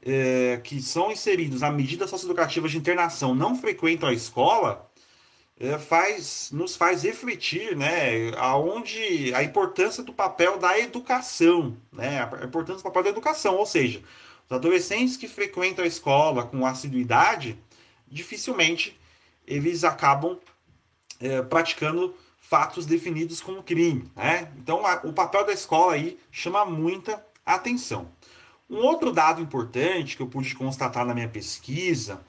[0.02, 4.90] é, que são inseridos na medida socioeducativa de internação não frequentam a escola,
[5.88, 12.82] faz, nos faz refletir né, aonde a importância do papel da educação, né, a importância
[12.82, 14.02] do papel da educação, ou seja,
[14.46, 17.58] os adolescentes que frequentam a escola com assiduidade,
[18.08, 19.00] dificilmente
[19.48, 20.38] eles acabam
[21.20, 24.10] é, praticando fatos definidos como crime.
[24.16, 24.52] Né?
[24.58, 28.10] Então, a, o papel da escola aí chama muita atenção.
[28.70, 32.22] Um outro dado importante que eu pude constatar na minha pesquisa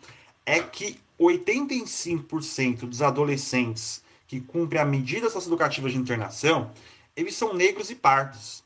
[0.47, 6.71] é que 85% dos adolescentes que cumprem a medida socioeducativa de internação,
[7.17, 8.65] eles são negros e pardos.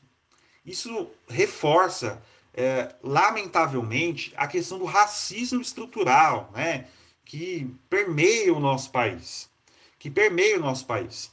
[0.65, 2.21] Isso reforça,
[2.53, 6.87] é, lamentavelmente, a questão do racismo estrutural, né,
[7.23, 9.49] que permeia o nosso país.
[9.97, 11.31] Que permeia o nosso país.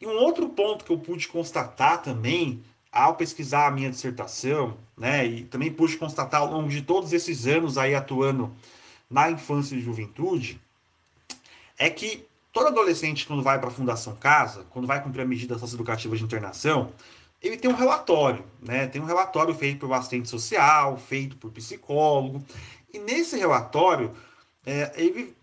[0.00, 5.26] E um outro ponto que eu pude constatar também ao pesquisar a minha dissertação, né,
[5.26, 8.54] e também pude constatar ao longo de todos esses anos aí atuando
[9.10, 10.60] na infância e juventude,
[11.78, 15.58] é que todo adolescente quando vai para a Fundação Casa, quando vai cumprir a medida
[15.58, 16.92] socioeducativa de internação,
[17.42, 18.86] ele tem um relatório, né?
[18.86, 22.42] Tem um relatório feito por assistente social, feito por psicólogo,
[22.92, 24.12] e nesse relatório
[24.64, 25.36] é, ele,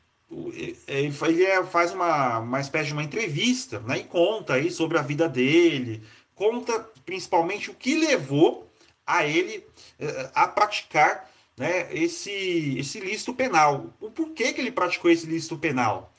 [0.87, 3.99] ele, ele é, faz uma, uma espécie de uma entrevista, né?
[3.99, 6.03] E conta aí sobre a vida dele,
[6.33, 8.67] conta principalmente o que levou
[9.05, 9.65] a ele
[9.99, 13.93] é, a praticar né, esse, esse lícito penal.
[13.99, 16.13] O porquê que ele praticou esse lícito penal.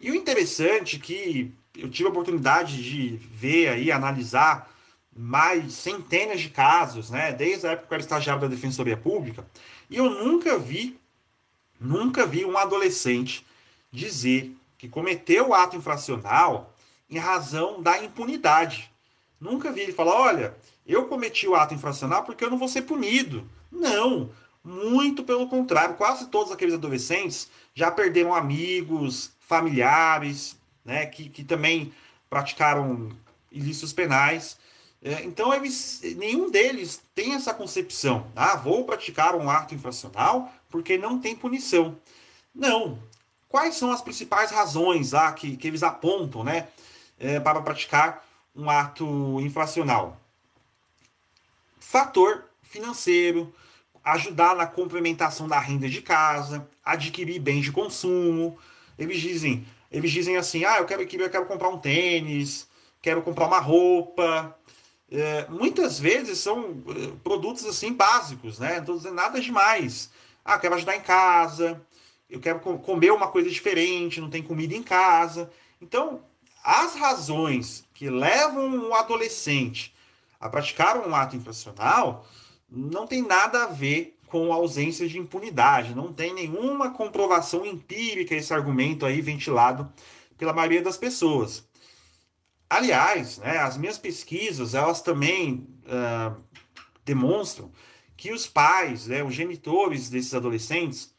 [0.00, 4.70] E o interessante é que eu tive a oportunidade de ver aí, analisar
[5.14, 9.46] mais centenas de casos, né, desde a época que eu era estagiário da Defensoria Pública,
[9.90, 10.98] e eu nunca vi,
[11.78, 13.46] nunca vi um adolescente
[13.90, 16.74] dizer que cometeu o ato infracional
[17.08, 18.90] em razão da impunidade.
[19.38, 20.56] Nunca vi ele falar, olha,
[20.86, 23.48] eu cometi o ato infracional porque eu não vou ser punido.
[23.70, 24.30] Não,
[24.64, 31.92] muito pelo contrário, quase todos aqueles adolescentes já perderam amigos, familiares, né, que, que também
[32.30, 33.10] praticaram
[33.50, 34.56] ilícitos penais.
[35.02, 38.26] É, então, eles, nenhum deles tem essa concepção.
[38.36, 41.96] Ah, vou praticar um ato infracional porque não tem punição.
[42.54, 42.98] Não.
[43.48, 46.68] Quais são as principais razões ah, que, que eles apontam né,
[47.18, 50.18] é, para praticar um ato infracional?
[51.78, 53.52] Fator financeiro,
[54.04, 58.58] ajudar na complementação da renda de casa, adquirir bens de consumo.
[58.98, 62.68] Eles dizem, eles dizem assim: ah, eu quero, eu quero comprar um tênis,
[63.00, 64.56] quero comprar uma roupa.
[65.10, 68.82] É, muitas vezes são é, produtos assim básicos, né?
[68.86, 70.10] Não nada demais.
[70.44, 71.80] Ah, quero ajudar em casa,
[72.28, 75.50] eu quero comer uma coisa diferente, não tem comida em casa.
[75.80, 76.22] Então,
[76.64, 79.94] as razões que levam um adolescente
[80.40, 82.26] a praticar um ato infracional
[82.74, 88.54] não tem nada a ver com ausência de impunidade, não tem nenhuma comprovação empírica esse
[88.54, 89.92] argumento aí ventilado
[90.38, 91.68] pela maioria das pessoas.
[92.68, 96.42] Aliás, né, as minhas pesquisas elas também uh,
[97.04, 97.70] demonstram
[98.16, 101.14] que os pais, né, os genitores desses adolescentes,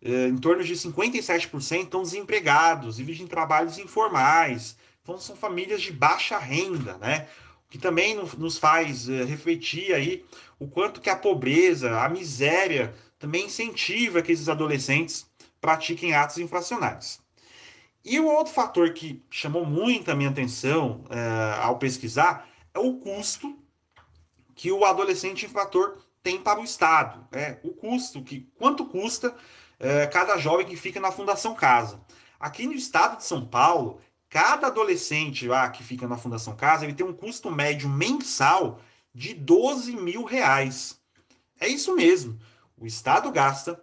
[0.00, 4.76] uh, em torno de 57% estão desempregados vivem em trabalhos informais.
[5.02, 7.26] Então são famílias de baixa renda, né?
[7.72, 10.26] Que também nos faz uh, refletir aí
[10.58, 15.26] o quanto que a pobreza, a miséria, também incentiva que esses adolescentes
[15.58, 17.18] pratiquem atos infracionais.
[18.04, 22.98] E o outro fator que chamou muito a minha atenção uh, ao pesquisar é o
[22.98, 23.56] custo
[24.54, 27.26] que o adolescente infrator tem para o Estado.
[27.32, 27.58] Né?
[27.62, 31.98] O custo, que quanto custa uh, cada jovem que fica na Fundação Casa.
[32.38, 33.98] Aqui no estado de São Paulo,
[34.32, 38.80] Cada adolescente lá que fica na Fundação Casa, ele tem um custo médio mensal
[39.14, 40.98] de 12 mil reais.
[41.60, 42.38] É isso mesmo.
[42.74, 43.78] O Estado gasta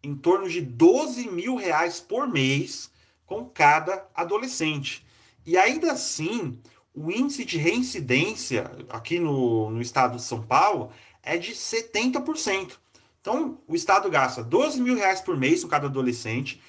[0.00, 2.92] em torno de 12 mil reais por mês
[3.26, 5.04] com cada adolescente.
[5.44, 6.62] E ainda assim,
[6.94, 10.92] o índice de reincidência aqui no, no estado de São Paulo
[11.24, 12.74] é de 70%.
[13.20, 16.62] Então, o Estado gasta 12 mil reais por mês com cada adolescente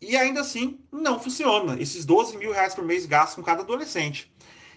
[0.00, 1.80] e ainda assim, não funciona.
[1.80, 4.32] Esses 12 mil reais por mês gastos com cada adolescente.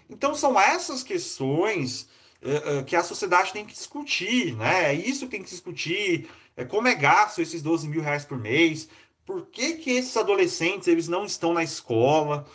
[0.10, 2.10] Então, são essas questões
[2.42, 4.92] uh, que a sociedade tem que discutir, né?
[4.92, 6.30] É isso que tem que discutir.
[6.58, 8.90] É como é gasto esses 12 mil reais por mês.
[9.26, 12.46] Por que, que esses adolescentes eles não estão na escola?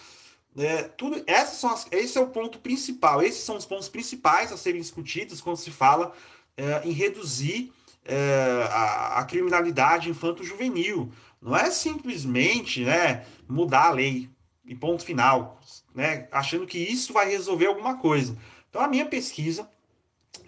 [0.56, 3.22] É, tudo, essas são as, esse é o ponto principal.
[3.22, 6.12] Esses são os pontos principais a serem discutidos quando se fala
[6.56, 7.72] é, em reduzir
[8.04, 11.12] é, a, a, criminalidade infanto-juvenil.
[11.40, 14.28] Não é simplesmente né, mudar a lei
[14.64, 15.60] e ponto final,
[15.94, 18.36] né, achando que isso vai resolver alguma coisa.
[18.68, 19.68] Então a minha pesquisa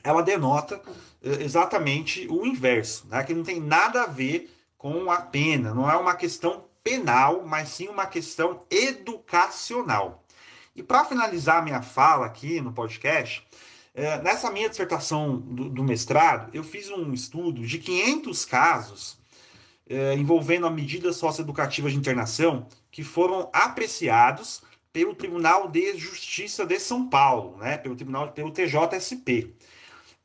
[0.03, 0.80] ela denota
[1.22, 5.91] eh, exatamente o inverso, né, que não tem nada a ver com a pena, não
[5.91, 10.24] é uma questão penal, mas sim uma questão educacional.
[10.74, 13.47] E para finalizar minha fala aqui no podcast,
[13.95, 19.20] eh, nessa minha dissertação do, do mestrado, eu fiz um estudo de 500 casos
[19.91, 24.62] é, envolvendo a medidas socioeducativas de internação que foram apreciados
[24.93, 29.53] pelo Tribunal de Justiça de São Paulo, né, pelo Tribunal, pelo TJSP.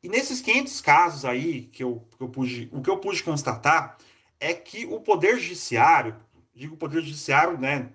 [0.03, 3.97] E nesses 500 casos aí que eu, que eu pude, o que eu pude constatar
[4.39, 6.15] é que o Poder Judiciário,
[6.53, 7.89] digo Poder Judiciário, né,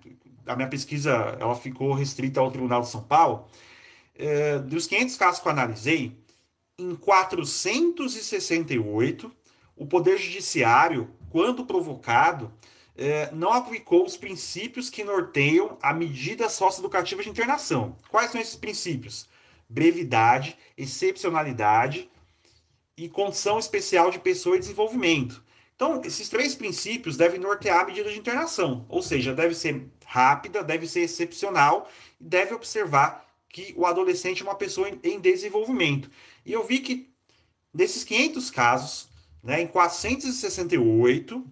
[0.47, 3.47] a minha pesquisa ela ficou restrita ao Tribunal de São Paulo,
[4.17, 6.19] é, dos 500 casos que eu analisei,
[6.77, 9.31] em 468,
[9.81, 12.53] o Poder Judiciário quando provocado,
[12.95, 17.97] é, não aplicou os princípios que norteiam a medida socioeducativa de internação.
[18.11, 19.27] Quais são esses princípios?
[19.67, 22.11] Brevidade, excepcionalidade
[22.95, 25.43] e condição especial de pessoa e desenvolvimento.
[25.75, 30.63] Então, esses três princípios devem nortear a medida de internação, ou seja, deve ser rápida,
[30.63, 31.89] deve ser excepcional
[32.21, 36.11] e deve observar que o adolescente é uma pessoa em, desenvolvimento.
[36.45, 37.09] E eu vi que
[37.73, 39.10] desses 500 casos,
[39.43, 41.45] né, em 468,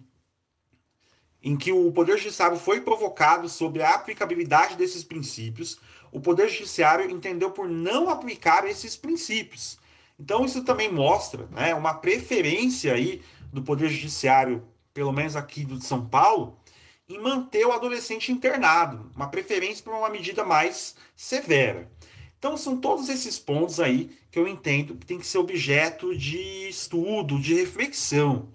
[1.41, 5.79] em que o Poder Judiciário foi provocado sobre a aplicabilidade desses princípios,
[6.11, 9.77] o Poder Judiciário entendeu por não aplicar esses princípios.
[10.19, 13.21] Então, isso também mostra né, uma preferência aí
[13.53, 16.57] do Poder Judiciário, pelo menos aqui do de São Paulo,
[17.07, 21.89] em manter o adolescente internado, uma preferência por uma medida mais severa.
[22.39, 26.69] Então, são todos esses pontos aí que eu entendo que tem que ser objeto de
[26.69, 28.47] estudo, de reflexão.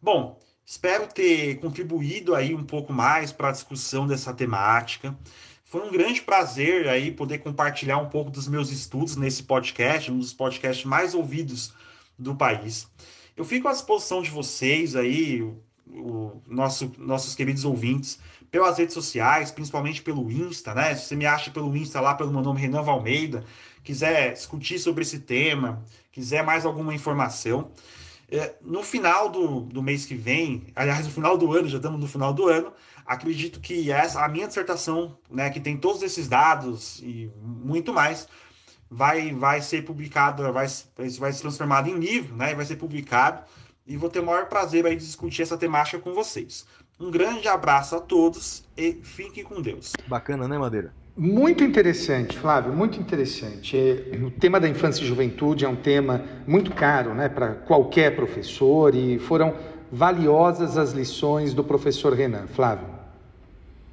[0.00, 5.16] Bom, espero ter contribuído aí um pouco mais para a discussão dessa temática.
[5.62, 10.18] Foi um grande prazer aí poder compartilhar um pouco dos meus estudos nesse podcast, um
[10.18, 11.74] dos podcasts mais ouvidos
[12.18, 12.88] do país.
[13.36, 18.18] Eu fico à disposição de vocês aí, o, o nosso, nossos queridos ouvintes,
[18.52, 20.94] pelas redes sociais, principalmente pelo Insta, né?
[20.94, 23.42] Se você me acha pelo Insta lá, pelo meu nome Renan Valmeida,
[23.82, 25.82] quiser discutir sobre esse tema,
[26.12, 27.72] quiser mais alguma informação,
[28.30, 31.98] é, no final do, do mês que vem, aliás, no final do ano, já estamos
[31.98, 32.72] no final do ano,
[33.06, 38.28] acredito que essa, a minha dissertação, né, que tem todos esses dados e muito mais,
[38.90, 40.66] vai, vai ser publicada, vai,
[41.18, 43.44] vai ser transformado em livro, né, vai ser publicado,
[43.86, 46.66] e vou ter o maior prazer aí de discutir essa temática com vocês.
[47.02, 49.92] Um grande abraço a todos e fiquem com Deus.
[50.06, 50.94] Bacana, né, Madeira?
[51.16, 53.76] Muito interessante, Flávio, muito interessante.
[53.76, 58.14] É, O tema da infância e juventude é um tema muito caro né, para qualquer
[58.14, 59.52] professor e foram
[59.90, 62.46] valiosas as lições do professor Renan.
[62.46, 62.86] Flávio,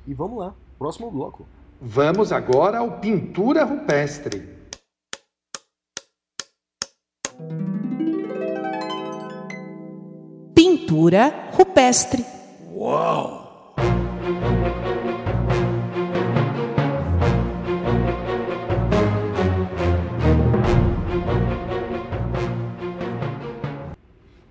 [0.07, 1.47] E vamos lá, próximo bloco.
[1.81, 4.47] vamos agora ao Pintura Rupestre.
[10.53, 12.38] Pintura rupestre.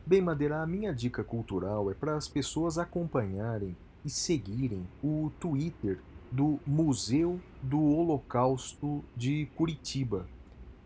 [0.07, 3.75] Bem, Madeira, a minha dica cultural é para as pessoas acompanharem
[4.05, 5.99] e seguirem o Twitter
[6.31, 10.29] do Museu do Holocausto de Curitiba.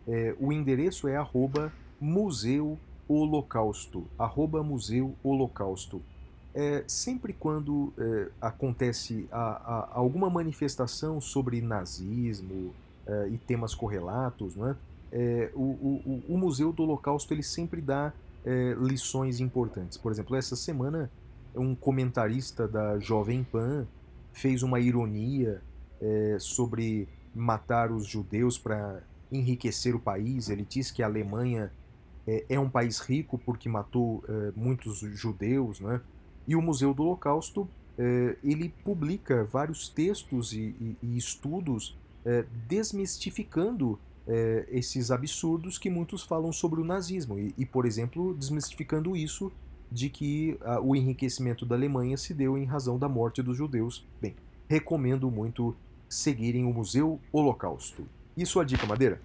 [0.06, 2.78] É, o endereço é arroba Museu
[3.08, 6.00] Holocausto, arroba Museu Holocausto.
[6.54, 12.74] É, sempre quando é, acontece a- a- alguma manifestação sobre nazismo
[13.06, 14.76] é, e temas correlatos, não é?
[15.10, 18.12] É, o, o- o- Museu do Holocausto ele sempre dá
[18.44, 19.96] é, lições importantes.
[19.96, 21.10] Por exemplo, essa semana
[21.54, 23.86] um comentarista da Jovem Pan
[24.32, 25.60] fez uma ironia
[26.00, 29.00] é, sobre matar os judeus para
[29.30, 30.48] enriquecer o país.
[30.50, 31.72] Ele diz que a Alemanha
[32.26, 34.22] é, um país rico porque matou
[34.56, 36.00] muitos judeus, né?
[36.46, 37.68] E o Museu do Holocausto
[37.98, 45.90] é, ele publica vários textos e, e- e estudos é, desmistificando é, esses absurdos que
[45.90, 49.52] muitos falam sobre o nazismo e, e, por exemplo, desmistificando isso
[49.90, 54.06] de que ah, o enriquecimento da Alemanha se deu em razão da morte dos judeus.
[54.20, 54.34] Bem,
[54.68, 55.76] recomendo muito
[56.08, 58.06] seguirem o Museu Holocausto.
[58.36, 59.20] E sua dica, Madeira?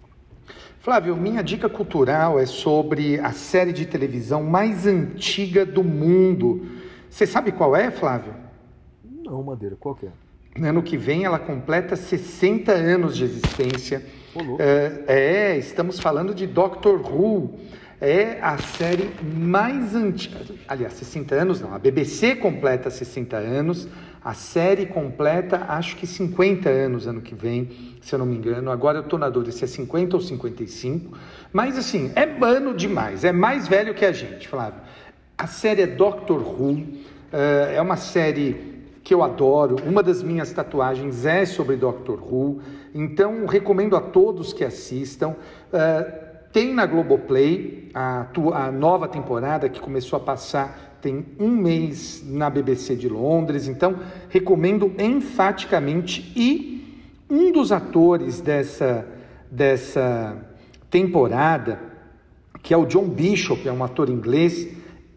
[0.80, 6.66] Flávio, minha dica cultural é sobre a série de televisão mais antiga do mundo.
[7.10, 8.34] Você sabe qual é, Flávio?
[9.04, 10.68] Não, Madeira, qual é?
[10.68, 14.04] Ano que vem ela completa 60 anos de existência.
[14.60, 17.60] É, é, estamos falando de Doctor Who.
[18.00, 20.40] É a série mais antiga.
[20.68, 21.74] Aliás, 60 anos não.
[21.74, 23.88] A BBC completa 60 anos.
[24.24, 28.70] A série completa, acho que 50 anos ano que vem, se eu não me engano.
[28.70, 31.18] Agora eu estou na dúvida se é 50 ou 55.
[31.54, 33.24] Mas assim, é ano demais.
[33.24, 34.82] É mais velho que a gente, Flávio.
[35.38, 36.84] A série é Doctor Who.
[37.32, 39.76] É é uma série que eu adoro.
[39.86, 42.60] Uma das minhas tatuagens é sobre Doctor Who,
[42.94, 45.30] então recomendo a todos que assistam.
[45.72, 51.50] Uh, tem na Globoplay a, tu- a nova temporada que começou a passar tem um
[51.50, 53.98] mês na BBC de Londres, então
[54.30, 56.34] recomendo enfaticamente.
[56.36, 59.06] E um dos atores dessa,
[59.52, 60.36] dessa
[60.90, 61.80] temporada,
[62.64, 64.68] que é o John Bishop, é um ator inglês,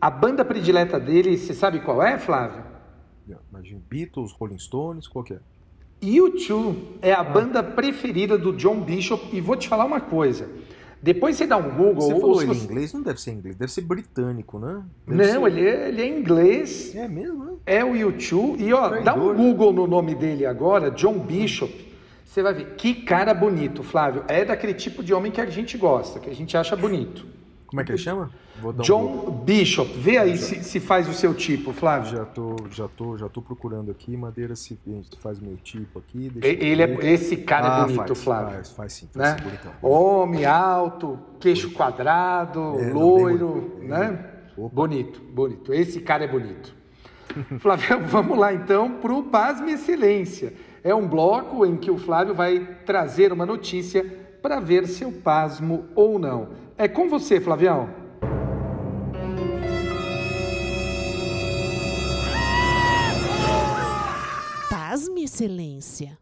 [0.00, 2.62] a banda predileta dele, você sabe qual é, Flávio?
[3.52, 5.38] Imagina, Beatles, Rolling Stones, qual que é?
[6.02, 10.48] U2 é a banda preferida do John Bishop e vou te falar uma coisa.
[11.02, 12.00] Depois você dá um Google.
[12.02, 12.92] Você ou falou se ele em você- inglês?
[12.92, 14.82] Não deve ser inglês, deve ser britânico, né?
[15.06, 17.52] Deve Não, ser- ele é, ele é inglês, É mesmo, né?
[17.66, 19.34] é o U2 e ó, dá um Traidor.
[19.34, 21.88] Google no nome dele agora, John Bishop.
[22.24, 24.24] Você vai ver que cara bonito, Flávio.
[24.28, 27.26] É daquele tipo de homem que a gente gosta, que a gente acha bonito.
[27.70, 28.28] Como é que ele chama?
[28.64, 29.30] Um John.
[29.44, 29.92] Bishop.
[29.96, 32.16] Vê aí se, se faz o seu tipo, Flávio.
[32.16, 34.76] Já tô, já tô, já tô procurando aqui, Madeira, se
[35.20, 36.32] faz o meu tipo aqui.
[36.42, 38.54] Ele é, esse cara é Ah, bonito, faz, Flávio.
[38.54, 39.36] Faz, faz sim, faz né?
[39.38, 39.72] sim, bonitão.
[39.80, 43.88] Homem alto, queixo quadrado, É, loiro, bonito.
[43.88, 44.26] né?
[44.56, 44.74] Opa.
[44.74, 45.72] Bonito, bonito.
[45.72, 46.74] Esse cara é bonito.
[47.60, 50.52] Flávio, vamos lá então para o Pasme Excelência.
[50.82, 54.04] É um bloco em que o Flávio vai trazer uma notícia
[54.40, 56.48] para ver se eu pasmo ou não.
[56.76, 57.88] É com você, Flavião.
[64.68, 66.18] Pasme, Excelência.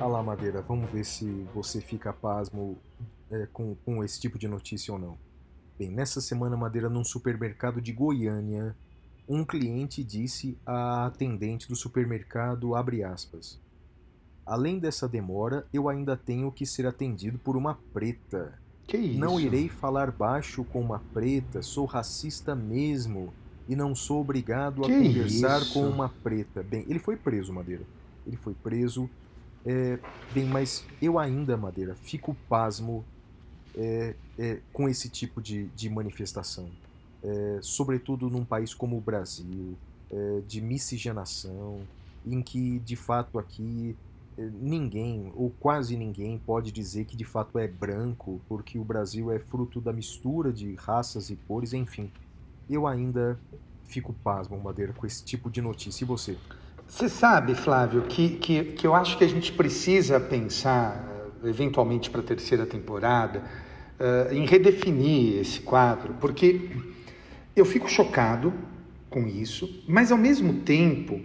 [0.00, 2.78] Ah lá, Madeira, vamos ver se você fica pasmo
[3.30, 5.27] é, com, com esse tipo de notícia ou não.
[5.78, 8.74] Bem, nessa semana, Madeira, num supermercado de Goiânia,
[9.28, 13.60] um cliente disse à atendente do supermercado, abre aspas,
[14.48, 18.58] Além dessa demora, eu ainda tenho que ser atendido por uma preta.
[18.86, 19.20] Que isso?
[19.20, 23.30] Não irei falar baixo com uma preta, sou racista mesmo
[23.68, 25.74] e não sou obrigado a Que conversar isso?
[25.74, 26.62] com uma preta.
[26.62, 27.84] Bem, ele foi preso, Madeira.
[28.26, 29.10] Ele foi preso.
[29.66, 29.98] É,
[30.32, 33.04] bem, mas eu ainda, Madeira, fico pasmo
[33.78, 36.68] é, é, com esse tipo de, de manifestação.
[37.22, 39.76] É, sobretudo num país como o Brasil,
[40.10, 41.80] é, de miscigenação,
[42.26, 43.96] em que de fato aqui
[44.36, 49.32] eh, ninguém, ou quase ninguém, pode dizer que de fato é branco, porque o Brasil
[49.32, 52.10] é fruto da mistura de raças e cores, enfim.
[52.70, 53.38] Eu ainda
[53.84, 56.04] fico pasmo, Madeira, com esse tipo de notícia.
[56.04, 56.36] E você?
[56.86, 61.04] Você sabe, Flávio, que, que, que eu acho que a gente precisa pensar,
[61.44, 63.42] eventualmente para a terceira temporada,
[64.00, 66.60] eh, em redefinir esse quadro, porque
[67.56, 68.52] eu fico chocado
[69.10, 71.20] com isso, mas ao mesmo tempo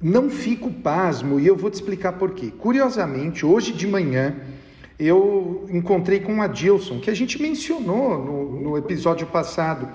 [0.00, 2.52] não fico pasmo e eu vou te explicar por quê.
[2.58, 4.36] Curiosamente, hoje de manhã
[4.98, 9.88] eu encontrei com o Adilson, que a gente mencionou no, no episódio passado.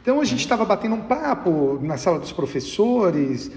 [0.00, 3.50] Então a gente estava batendo um papo na sala dos professores,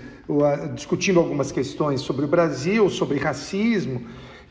[0.73, 4.01] discutindo algumas questões sobre o Brasil, sobre racismo,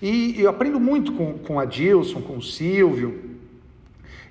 [0.07, 3.39] e eu aprendo muito com, com o Adilson, com o Silvio.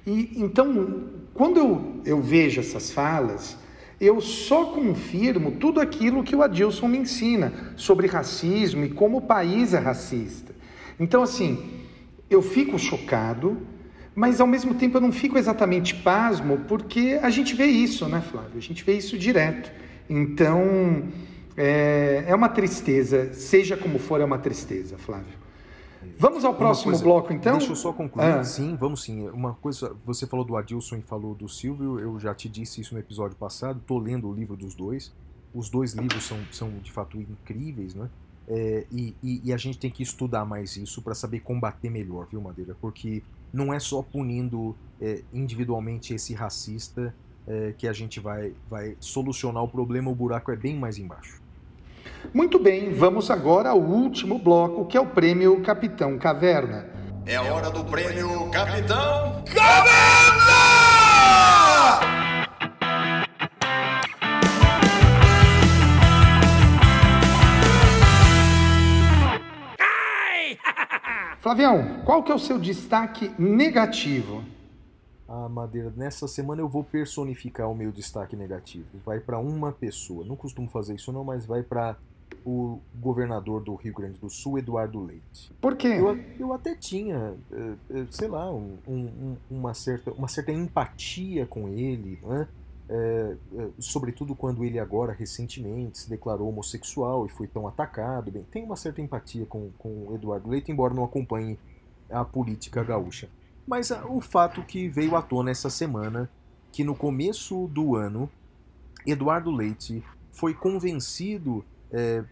[0.06, 3.58] E então, quando eu, eu vejo essas falas,
[4.00, 9.22] eu só confirmo tudo aquilo que o Adilson me ensina sobre racismo e como o
[9.22, 10.54] país é racista.
[11.00, 11.72] Então, assim,
[12.30, 13.58] eu fico chocado,
[14.14, 18.22] mas ao mesmo tempo eu não fico exatamente pasmo, porque a gente vê isso, né,
[18.22, 18.58] Flávio?
[18.58, 19.72] A gente vê isso direto.
[20.08, 21.02] Então,
[21.58, 25.43] é, é uma tristeza, seja como for, é uma tristeza, Flávio.
[26.18, 27.58] Vamos ao próximo coisa, bloco, então?
[27.58, 28.26] Deixa eu só concluir.
[28.26, 28.43] Ah.
[28.43, 29.28] Sim, vamos sim.
[29.30, 32.93] Uma coisa, você falou do Adilson e falou do Silvio, eu já te disse isso
[32.93, 35.12] no episódio passado, tô lendo o livro dos dois.
[35.54, 38.10] Os dois livros são, são de fato incríveis, né?
[38.47, 42.28] É, e, e- e a gente tem que estudar mais isso para saber combater melhor,
[42.30, 42.76] viu, Madeira?
[42.82, 43.22] Porque
[43.54, 47.14] não é só punindo é, individualmente esse racista
[47.47, 51.43] é, que a gente vai, vai solucionar o problema, o buraco é bem mais embaixo.
[52.34, 56.88] Muito bem, vamos agora ao último bloco, que é o prêmio Capitão Caverna.
[57.26, 59.43] É a hora do prêmio Capitão
[71.39, 74.53] Flavião, qual que é o seu destaque negativo?
[75.36, 78.86] Ah, Madeira, nessa semana eu vou personificar o meu destaque negativo.
[79.04, 80.24] Vai para uma pessoa.
[80.24, 81.98] Não costumo fazer isso não, mas vai para
[82.46, 85.52] o governador do Rio Grande do Sul, Eduardo Leite.
[85.60, 85.88] Por quê?
[85.88, 90.52] Eu, eu até tinha, eh, eh, sei lá, um- um- um- uma, certa, uma certa
[90.52, 92.48] empatia com ele, né?
[92.90, 93.36] Eh,
[93.80, 98.30] sobretudo quando ele agora, recentemente, se declarou homossexual e foi tão atacado.
[98.30, 101.58] Bem, tem uma certa empatia com, com o Eduardo Leite, embora não acompanhe
[102.12, 103.30] a política gaúcha.
[103.66, 106.30] Mas ah, o fato que veio à tona essa semana,
[106.72, 108.30] que no começo do ano,
[109.05, 112.24] Eduardo Leite foi convencido eh,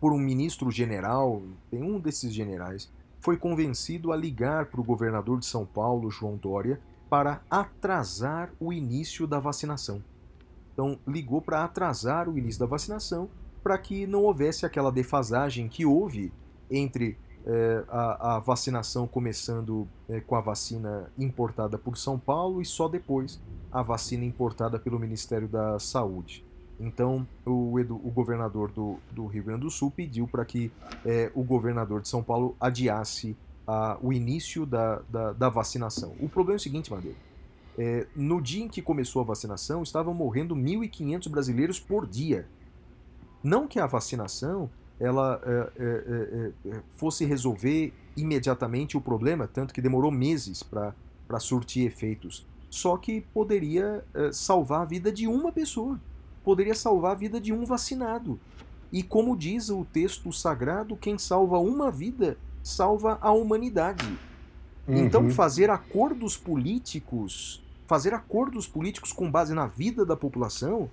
[0.00, 2.90] por um ministro general, tem um desses generais,
[3.20, 8.72] foi convencido a ligar para o governador de São Paulo, João Dória, para atrasar o
[8.72, 10.02] início da vacinação.
[10.72, 13.28] Então, ligou para atrasar o início da vacinação
[13.62, 16.32] para que não houvesse aquela defasagem que houve
[16.70, 22.64] entre eh, a, a vacinação começando eh, com a vacina importada por São Paulo e
[22.64, 23.40] só depois
[23.72, 26.44] a vacina importada pelo Ministério da Saúde.
[26.78, 30.72] Então, o, o governador do, do Rio Grande do Sul pediu para que
[31.04, 33.36] eh, o governador de São Paulo adiasse
[33.66, 36.14] a- o início da, da, da vacinação.
[36.20, 37.16] O problema é o seguinte, Madeira.
[37.78, 42.46] Eh, no dia em que começou a vacinação, estavam morrendo 1.500 brasileiros por dia.
[43.42, 44.68] Não que a vacinação
[45.00, 50.94] ela é, é, é, é, fosse resolver imediatamente o problema, tanto que demorou meses para
[51.40, 52.46] surtir efeitos.
[52.68, 55.98] Só que poderia é, salvar a vida de uma pessoa,
[56.44, 58.38] poderia salvar a vida de um vacinado.
[58.92, 64.18] E como diz o texto sagrado, quem salva uma vida salva a humanidade.
[64.86, 65.30] Então, Uhum.
[65.30, 70.90] fazer acordos políticos, fazer acordos políticos com base na vida da população,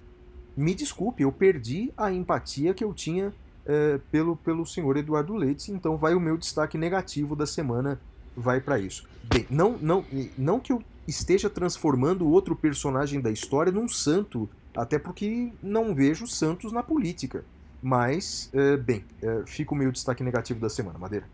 [0.56, 3.34] me desculpe, eu perdi a empatia que eu tinha
[3.68, 8.00] eh, pelo, pelo senhor Eduardo Leite, então vai o meu destaque negativo da semana,
[8.36, 9.06] vai para isso.
[9.24, 10.06] Bem, não, não,
[10.38, 16.26] não que eu esteja transformando outro personagem da história num santo, até porque não vejo
[16.26, 17.44] santos na política.
[17.84, 21.26] Mas, eh, bem, eh, fica o meu destaque negativo da semana, Madeira.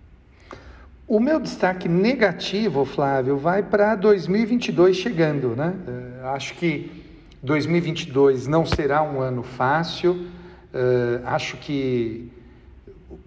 [1.08, 5.76] O meu destaque negativo, Flávio, vai para 2022 chegando, né?
[6.34, 6.90] Acho que
[7.44, 10.28] 2022 não será um ano fácil.
[10.74, 12.32] Eh, acho que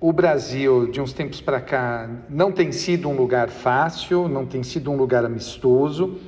[0.01, 4.63] o Brasil, de uns tempos para cá, não tem sido um lugar fácil, não tem
[4.63, 6.19] sido um lugar amistoso.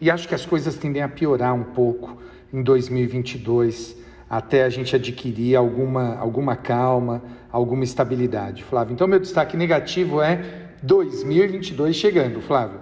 [0.00, 2.20] E acho que as coisas tendem a piorar um pouco
[2.52, 3.96] em 2022,
[4.28, 8.94] até a gente adquirir alguma, alguma calma, alguma estabilidade, Flávio.
[8.94, 12.80] Então, meu destaque negativo é 2022 chegando, Flávio.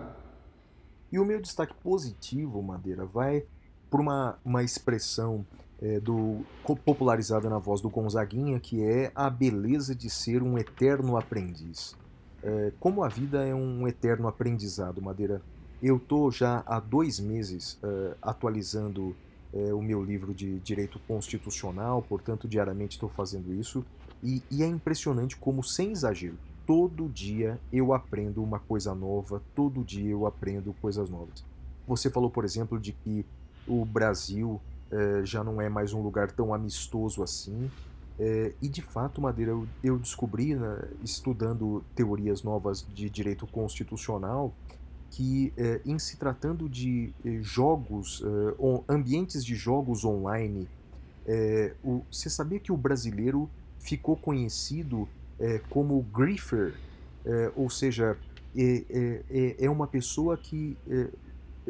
[1.12, 3.42] E o meu destaque positivo, Madeira, vai
[3.90, 5.44] por uma, uma expressão
[5.82, 6.44] é, do,
[6.84, 11.96] popularizada na voz do Gonzaguinha, que é a beleza de ser um eterno aprendiz.
[12.42, 15.42] É, como a vida é um eterno aprendizado, Madeira,
[15.82, 19.16] eu estou já há dois meses é, atualizando
[19.52, 23.84] é, o meu livro de Direito Constitucional, portanto, diariamente estou fazendo isso,
[24.22, 29.82] e, e é impressionante como, sem exagero, todo dia eu aprendo uma coisa nova, todo
[29.82, 31.44] dia eu aprendo coisas novas.
[31.88, 33.24] Você falou, por exemplo, de que
[33.66, 34.60] o Brasil
[34.90, 37.70] eh, já não é mais um lugar tão amistoso assim.
[38.18, 44.52] eh, e de fato, Madeira, eu, eu descobri, né, estudando teorias novas de direito constitucional,
[45.10, 50.68] que eh, em se tratando de jogos, eh, on- ambientes de jogos online,
[51.82, 55.08] o- você sabia que o brasileiro ficou conhecido
[55.70, 56.74] como griefer,
[57.24, 58.18] eh, ou seja,
[58.54, 61.08] é, é- é- é uma pessoa que é,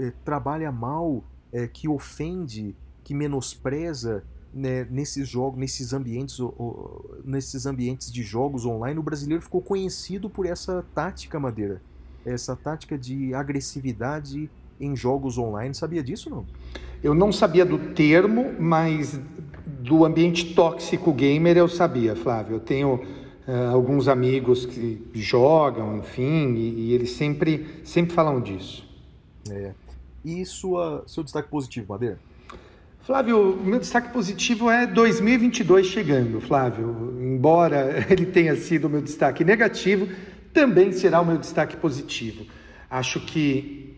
[0.06, 2.74] é, trabalha mal, é, que ofende,
[3.10, 4.22] que menospreza
[4.54, 9.00] né, nesses jogos, nesses ambientes, o- o- nesses ambientes de jogos online.
[9.00, 11.82] O brasileiro ficou conhecido por essa tática, Madeira,
[12.24, 14.48] essa tática de agressividade
[14.80, 15.74] em jogos online.
[15.74, 16.46] Sabia disso não?
[17.02, 19.18] Eu não sabia do termo, mas
[19.82, 22.56] do ambiente tóxico gamer eu sabia, Flávio.
[22.56, 23.00] Eu tenho
[23.48, 28.88] eh, alguns amigos que jogam, enfim, e, e eles sempre, sempre falam disso.
[30.24, 32.20] E sua, seu destaque positivo, Madeira?
[33.02, 37.16] Flávio, meu destaque positivo é 2022 chegando, Flávio.
[37.18, 40.06] Embora ele tenha sido o meu destaque negativo,
[40.52, 42.44] também será o meu destaque positivo.
[42.90, 43.96] Acho que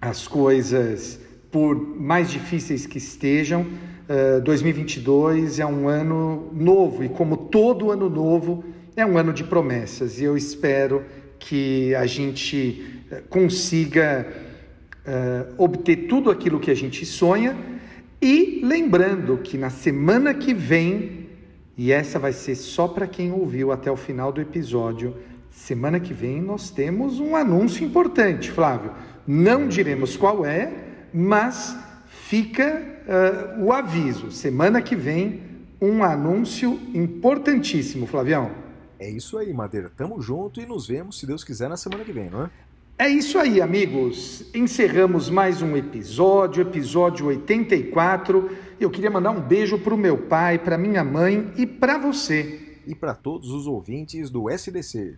[0.00, 1.20] as coisas,
[1.50, 3.66] por mais difíceis que estejam,
[4.08, 8.64] eh, 2022 é um ano novo e, como todo ano novo,
[8.96, 10.18] é um ano de promessas.
[10.18, 11.04] E eu espero
[11.38, 14.26] que a gente eh, consiga
[15.06, 17.56] eh, obter tudo aquilo que a gente sonha.
[18.22, 21.28] E lembrando que na semana que vem,
[21.76, 25.16] e essa vai ser só para quem ouviu até o final do episódio,
[25.50, 28.92] semana que vem nós temos um anúncio importante, Flávio.
[29.26, 30.72] Não diremos qual é,
[31.14, 32.64] mas fica
[33.06, 34.30] eh, o aviso.
[34.30, 35.42] Semana que vem,
[35.80, 38.50] um anúncio importantíssimo, Flavião.
[38.98, 39.90] É isso aí, Madeira.
[39.96, 42.50] Tamo junto e nos vemos, se Deus quiser, na semana que vem, não é?
[43.00, 44.44] É isso aí, amigos.
[44.54, 48.50] Encerramos mais um episódio, episódio 84.
[48.78, 52.78] Eu queria mandar um beijo para o meu pai, para minha mãe e para você.
[52.86, 55.16] E para todos os ouvintes do SDC.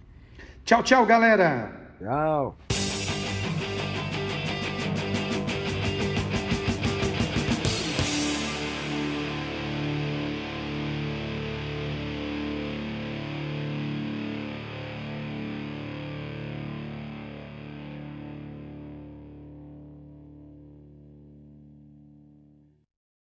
[0.65, 1.73] Tchau, tchau, galera.
[1.99, 2.57] Tchau.